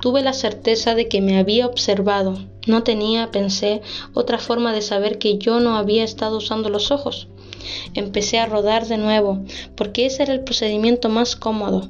[0.01, 2.39] Tuve la certeza de que me había observado.
[2.67, 3.81] No tenía, pensé,
[4.13, 7.29] otra forma de saber que yo no había estado usando los ojos.
[7.95, 9.41] Empecé a rodar de nuevo,
[9.77, 11.89] porque ese era el procedimiento más cómodo.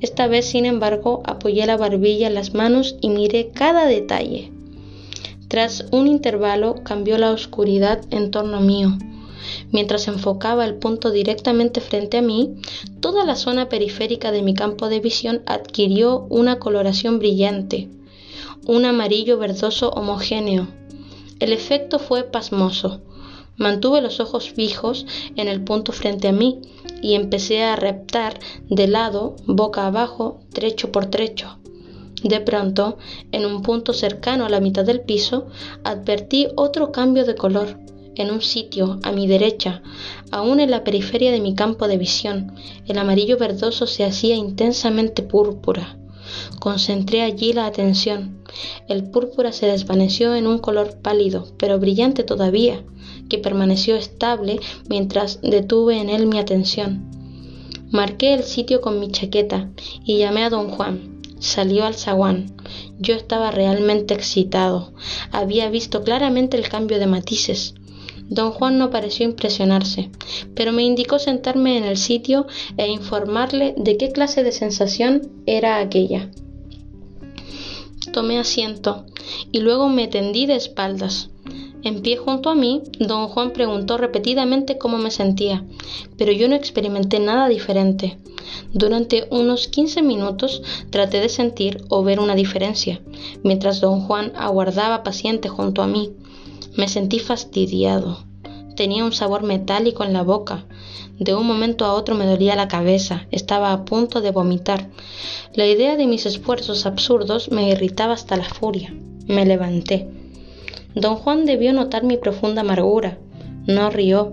[0.00, 4.52] Esta vez, sin embargo, apoyé la barbilla en las manos y miré cada detalle.
[5.48, 8.96] Tras un intervalo cambió la oscuridad en torno mío.
[9.70, 12.54] Mientras enfocaba el punto directamente frente a mí,
[13.00, 17.88] toda la zona periférica de mi campo de visión adquirió una coloración brillante,
[18.66, 20.68] un amarillo verdoso homogéneo.
[21.40, 23.00] El efecto fue pasmoso.
[23.56, 25.04] Mantuve los ojos fijos
[25.36, 26.60] en el punto frente a mí
[27.02, 28.38] y empecé a reptar
[28.68, 31.58] de lado, boca abajo, trecho por trecho.
[32.22, 32.98] De pronto,
[33.32, 35.48] en un punto cercano a la mitad del piso,
[35.82, 37.80] advertí otro cambio de color
[38.14, 39.82] en un sitio a mi derecha,
[40.30, 42.54] aún en la periferia de mi campo de visión,
[42.86, 45.96] el amarillo verdoso se hacía intensamente púrpura.
[46.60, 48.42] Concentré allí la atención.
[48.88, 52.82] El púrpura se desvaneció en un color pálido, pero brillante todavía,
[53.28, 57.10] que permaneció estable mientras detuve en él mi atención.
[57.90, 59.70] Marqué el sitio con mi chaqueta
[60.04, 61.20] y llamé a don Juan.
[61.40, 62.54] Salió al zaguán.
[62.98, 64.92] Yo estaba realmente excitado.
[65.30, 67.74] Había visto claramente el cambio de matices.
[68.32, 70.08] Don Juan no pareció impresionarse,
[70.54, 72.46] pero me indicó sentarme en el sitio
[72.78, 76.30] e informarle de qué clase de sensación era aquella.
[78.10, 79.04] Tomé asiento
[79.50, 81.28] y luego me tendí de espaldas.
[81.82, 85.66] En pie junto a mí, don Juan preguntó repetidamente cómo me sentía,
[86.16, 88.16] pero yo no experimenté nada diferente.
[88.72, 93.02] Durante unos 15 minutos traté de sentir o ver una diferencia,
[93.42, 96.12] mientras don Juan aguardaba paciente junto a mí.
[96.74, 98.24] Me sentí fastidiado.
[98.76, 100.64] Tenía un sabor metálico en la boca.
[101.18, 104.88] De un momento a otro me dolía la cabeza, estaba a punto de vomitar.
[105.54, 108.94] La idea de mis esfuerzos absurdos me irritaba hasta la furia.
[109.26, 110.08] Me levanté.
[110.94, 113.18] Don Juan debió notar mi profunda amargura.
[113.66, 114.32] No rió.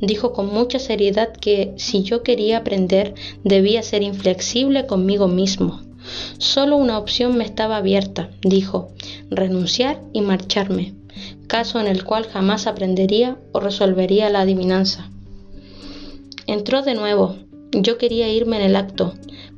[0.00, 5.82] Dijo con mucha seriedad que si yo quería aprender debía ser inflexible conmigo mismo.
[6.38, 8.88] Solo una opción me estaba abierta, dijo,
[9.30, 10.94] renunciar y marcharme,
[11.46, 15.10] caso en el cual jamás aprendería o resolvería la adivinanza.
[16.46, 17.36] Entró de nuevo.
[17.72, 19.14] Yo quería irme en el acto,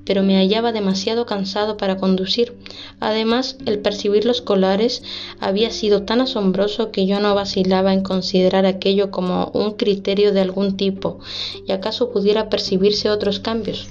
[0.06, 2.56] pero me hallaba demasiado cansado para conducir.
[3.00, 5.02] Además, el percibir los colores
[5.40, 10.40] había sido tan asombroso que yo no vacilaba en considerar aquello como un criterio de
[10.40, 11.18] algún tipo,
[11.66, 13.88] y acaso pudiera percibirse otros cambios.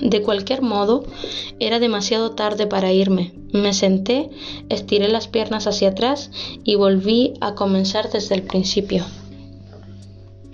[0.00, 1.04] De cualquier modo,
[1.60, 3.32] era demasiado tarde para irme.
[3.52, 4.30] Me senté,
[4.68, 6.30] estiré las piernas hacia atrás
[6.64, 9.04] y volví a comenzar desde el principio.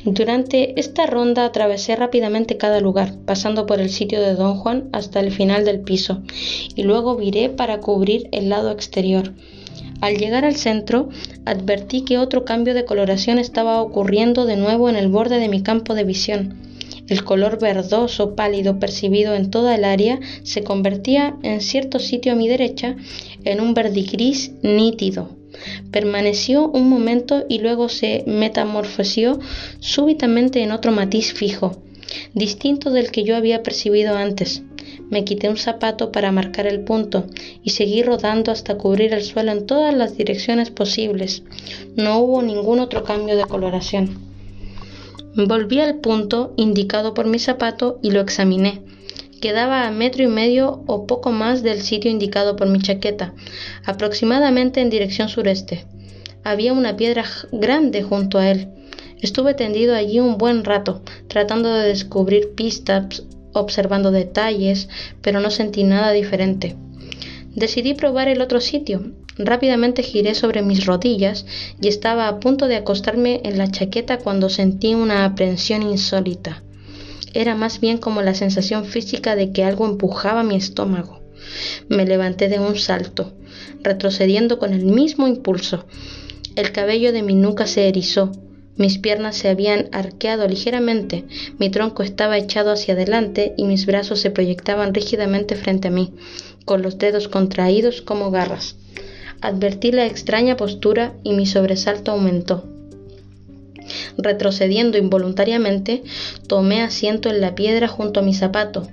[0.05, 5.21] Durante esta ronda atravesé rápidamente cada lugar, pasando por el sitio de don Juan hasta
[5.21, 6.23] el final del piso,
[6.75, 9.33] y luego viré para cubrir el lado exterior.
[10.01, 11.09] Al llegar al centro,
[11.45, 15.63] advertí que otro cambio de coloración estaba ocurriendo de nuevo en el borde de mi
[15.63, 16.68] campo de visión.
[17.09, 22.37] El color verdoso pálido percibido en toda el área se convertía en cierto sitio a
[22.37, 22.97] mi derecha
[23.45, 25.39] en un verdigris nítido,
[25.91, 29.39] Permaneció un momento y luego se metamorfoseó
[29.81, 31.83] súbitamente en otro matiz fijo,
[32.35, 34.63] distinto del que yo había percibido antes.
[35.11, 37.27] Me quité un zapato para marcar el punto
[37.63, 41.43] y seguí rodando hasta cubrir el suelo en todas las direcciones posibles.
[41.97, 44.28] No hubo ningún otro cambio de coloración.
[45.35, 48.83] Volví al punto indicado por mi zapato y lo examiné.
[49.41, 53.35] Quedaba a metro y medio o poco más del sitio indicado por mi chaqueta,
[53.85, 55.87] aproximadamente en dirección sureste.
[56.45, 58.69] Había una piedra grande junto a él.
[59.21, 64.89] Estuve tendido allí un buen rato, tratando de descubrir pistas, observando detalles,
[65.23, 66.77] pero no sentí nada diferente.
[67.55, 69.13] Decidí probar el otro sitio.
[69.39, 71.47] Rápidamente giré sobre mis rodillas
[71.81, 76.63] y estaba a punto de acostarme en la chaqueta cuando sentí una aprensión insólita
[77.35, 81.21] era más bien como la sensación física de que algo empujaba mi estómago.
[81.89, 83.33] Me levanté de un salto,
[83.83, 85.87] retrocediendo con el mismo impulso.
[86.57, 88.33] El cabello de mi nuca se erizó,
[88.77, 91.25] mis piernas se habían arqueado ligeramente,
[91.59, 96.15] mi tronco estaba echado hacia adelante y mis brazos se proyectaban rígidamente frente a mí,
[96.65, 98.77] con los dedos contraídos como garras.
[99.41, 102.78] Advertí la extraña postura y mi sobresalto aumentó.
[104.17, 106.03] Retrocediendo involuntariamente,
[106.47, 108.89] tomé asiento en la piedra junto a mi zapato.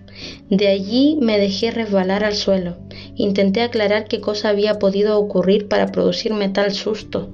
[0.49, 2.77] De allí me dejé resbalar al suelo.
[3.15, 7.29] Intenté aclarar qué cosa había podido ocurrir para producirme tal susto.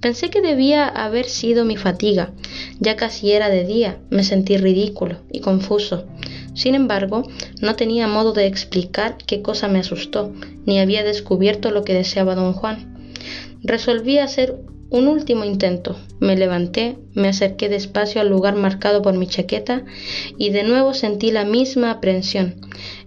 [0.00, 2.32] Pensé que debía haber sido mi fatiga.
[2.80, 6.06] Ya casi era de día, me sentí ridículo y confuso.
[6.54, 7.28] Sin embargo,
[7.60, 10.32] no tenía modo de explicar qué cosa me asustó,
[10.64, 12.96] ni había descubierto lo que deseaba don Juan.
[13.62, 14.56] Resolví hacer
[14.96, 15.96] un último intento.
[16.20, 19.84] Me levanté, me acerqué despacio al lugar marcado por mi chaqueta
[20.38, 22.56] y de nuevo sentí la misma aprensión.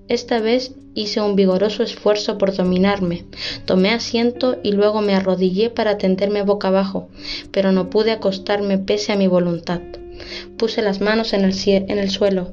[0.07, 3.25] Esta vez hice un vigoroso esfuerzo por dominarme.
[3.65, 7.09] Tomé asiento y luego me arrodillé para tenderme boca abajo,
[7.51, 9.81] pero no pude acostarme pese a mi voluntad.
[10.57, 12.51] Puse las manos en el, en el suelo.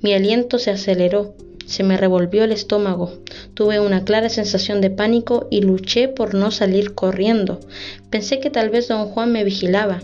[0.00, 1.34] Mi aliento se aceleró.
[1.66, 3.12] Se me revolvió el estómago.
[3.54, 7.60] Tuve una clara sensación de pánico y luché por no salir corriendo.
[8.10, 10.00] Pensé que tal vez don Juan me vigilaba.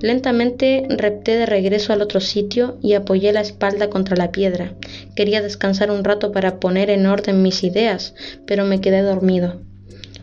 [0.00, 4.72] Lentamente repté de regreso al otro sitio y apoyé la espalda contra la piedra.
[5.14, 8.14] Quería descansar un rato para poner en orden mis ideas,
[8.46, 9.60] pero me quedé dormido.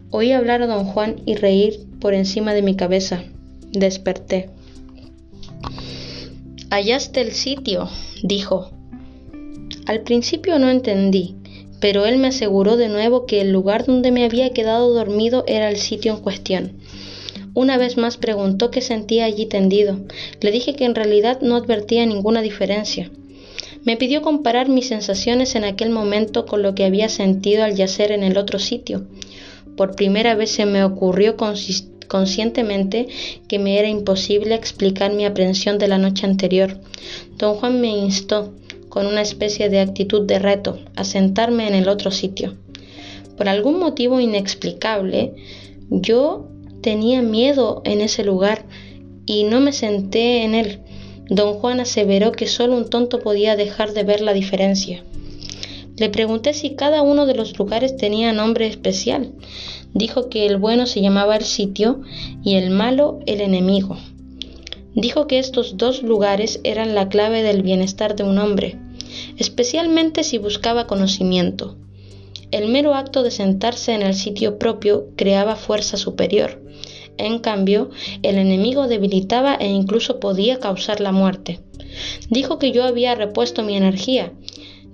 [0.09, 3.23] Oí hablar a don Juan y reír por encima de mi cabeza.
[3.71, 4.49] Desperté.
[6.71, 7.87] Hallaste el sitio,
[8.23, 8.76] dijo.
[9.87, 11.35] Al principio no entendí,
[11.79, 15.69] pero él me aseguró de nuevo que el lugar donde me había quedado dormido era
[15.69, 16.73] el sitio en cuestión.
[17.53, 19.97] Una vez más preguntó qué sentía allí tendido.
[20.41, 23.09] Le dije que en realidad no advertía ninguna diferencia.
[23.85, 28.11] Me pidió comparar mis sensaciones en aquel momento con lo que había sentido al yacer
[28.11, 29.07] en el otro sitio.
[29.77, 31.37] Por primera vez se me ocurrió
[32.09, 33.07] conscientemente
[33.47, 36.77] que me era imposible explicar mi aprensión de la noche anterior.
[37.37, 38.51] Don Juan me instó
[38.97, 42.55] con una especie de actitud de reto, a sentarme en el otro sitio.
[43.37, 45.35] Por algún motivo inexplicable,
[45.91, 46.47] yo
[46.81, 48.65] tenía miedo en ese lugar
[49.27, 50.79] y no me senté en él.
[51.29, 55.03] Don Juan aseveró que solo un tonto podía dejar de ver la diferencia.
[55.95, 59.31] Le pregunté si cada uno de los lugares tenía nombre especial.
[59.93, 62.01] Dijo que el bueno se llamaba el sitio
[62.43, 63.95] y el malo el enemigo.
[64.95, 68.79] Dijo que estos dos lugares eran la clave del bienestar de un hombre,
[69.37, 71.77] especialmente si buscaba conocimiento.
[72.51, 76.61] El mero acto de sentarse en el sitio propio creaba fuerza superior.
[77.17, 77.89] En cambio,
[78.23, 81.59] el enemigo debilitaba e incluso podía causar la muerte.
[82.29, 84.31] Dijo que yo había repuesto mi energía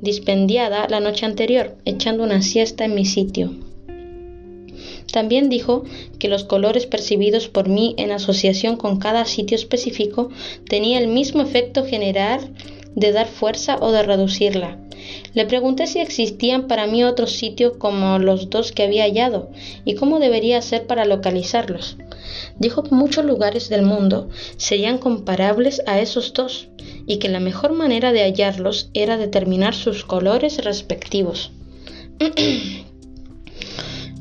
[0.02, 3.52] dispendiada la noche anterior, echando una siesta en mi sitio.
[5.14, 5.84] También dijo
[6.20, 10.30] que los colores percibidos por mí en asociación con cada sitio específico
[10.68, 12.54] tenía el mismo efecto general
[12.96, 14.78] de dar fuerza o de reducirla.
[15.34, 19.50] Le pregunté si existían para mí otros sitios como los dos que había hallado
[19.84, 21.98] y cómo debería hacer para localizarlos.
[22.58, 26.70] Dijo que muchos lugares del mundo serían comparables a esos dos
[27.06, 31.52] y que la mejor manera de hallarlos era determinar sus colores respectivos.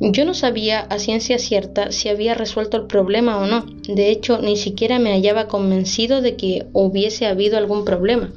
[0.01, 3.65] Yo no sabía a ciencia cierta si había resuelto el problema o no.
[3.87, 8.33] De hecho, ni siquiera me hallaba convencido de que hubiese habido algún problema.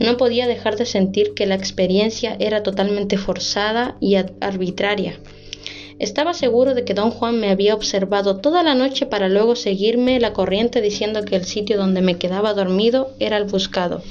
[0.00, 5.14] No podía dejar de sentir que la experiencia era totalmente forzada y arbitraria.
[6.00, 10.18] Estaba seguro de que don Juan me había observado toda la noche para luego seguirme
[10.18, 14.02] la corriente diciendo que el sitio donde me quedaba dormido era el buscado.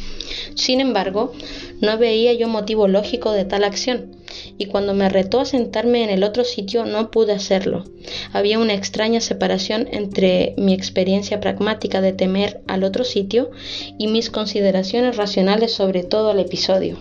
[0.53, 1.33] Sin embargo,
[1.81, 4.15] no veía yo motivo lógico de tal acción,
[4.59, 7.85] y cuando me retó a sentarme en el otro sitio no pude hacerlo.
[8.33, 13.49] Había una extraña separación entre mi experiencia pragmática de temer al otro sitio
[13.97, 16.99] y mis consideraciones racionales sobre todo el episodio.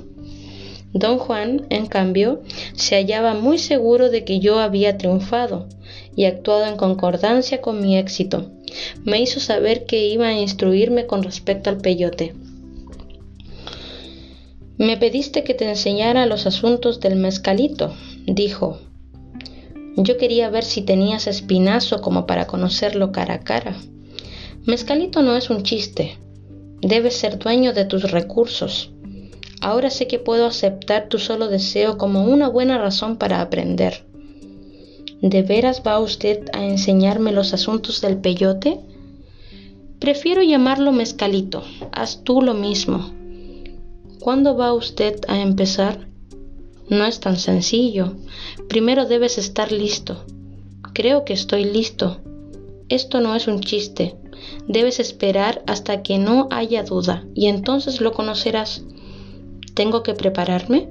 [0.93, 2.43] Don Juan, en cambio,
[2.75, 5.69] se hallaba muy seguro de que yo había triunfado
[6.17, 8.51] y actuado en concordancia con mi éxito.
[9.05, 12.35] Me hizo saber que iba a instruirme con respecto al peyote.
[14.79, 17.95] Me pediste que te enseñara los asuntos del mezcalito,
[18.27, 18.79] dijo.
[19.97, 23.77] Yo quería ver si tenías espinazo como para conocerlo cara a cara.
[24.65, 26.17] Mezcalito no es un chiste.
[26.81, 28.93] Debes ser dueño de tus recursos.
[29.61, 34.05] Ahora sé que puedo aceptar tu solo deseo como una buena razón para aprender.
[35.21, 38.79] ¿De veras va usted a enseñarme los asuntos del peyote?
[39.99, 41.65] Prefiero llamarlo mezcalito.
[41.91, 43.11] Haz tú lo mismo.
[44.21, 46.07] ¿Cuándo va usted a empezar?
[46.89, 48.15] No es tan sencillo.
[48.69, 50.25] Primero debes estar listo.
[50.93, 52.19] Creo que estoy listo.
[52.89, 54.15] Esto no es un chiste.
[54.69, 58.85] Debes esperar hasta que no haya duda y entonces lo conocerás.
[59.79, 60.89] ¿Tengo que prepararme?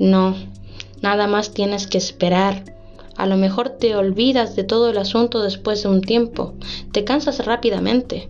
[0.00, 0.34] No,
[1.02, 2.64] nada más tienes que esperar.
[3.16, 6.54] A lo mejor te olvidas de todo el asunto después de un tiempo,
[6.90, 8.28] te cansas rápidamente.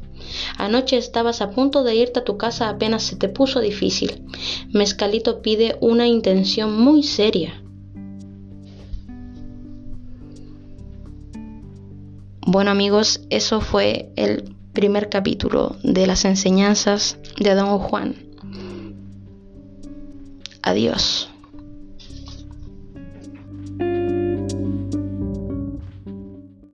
[0.58, 4.22] Anoche estabas a punto de irte a tu casa apenas se te puso difícil.
[4.74, 7.62] Mezcalito pide una intención muy seria.
[12.46, 18.31] Bueno amigos, eso fue el primer capítulo de las enseñanzas de Don Juan.
[20.62, 21.31] Adiós.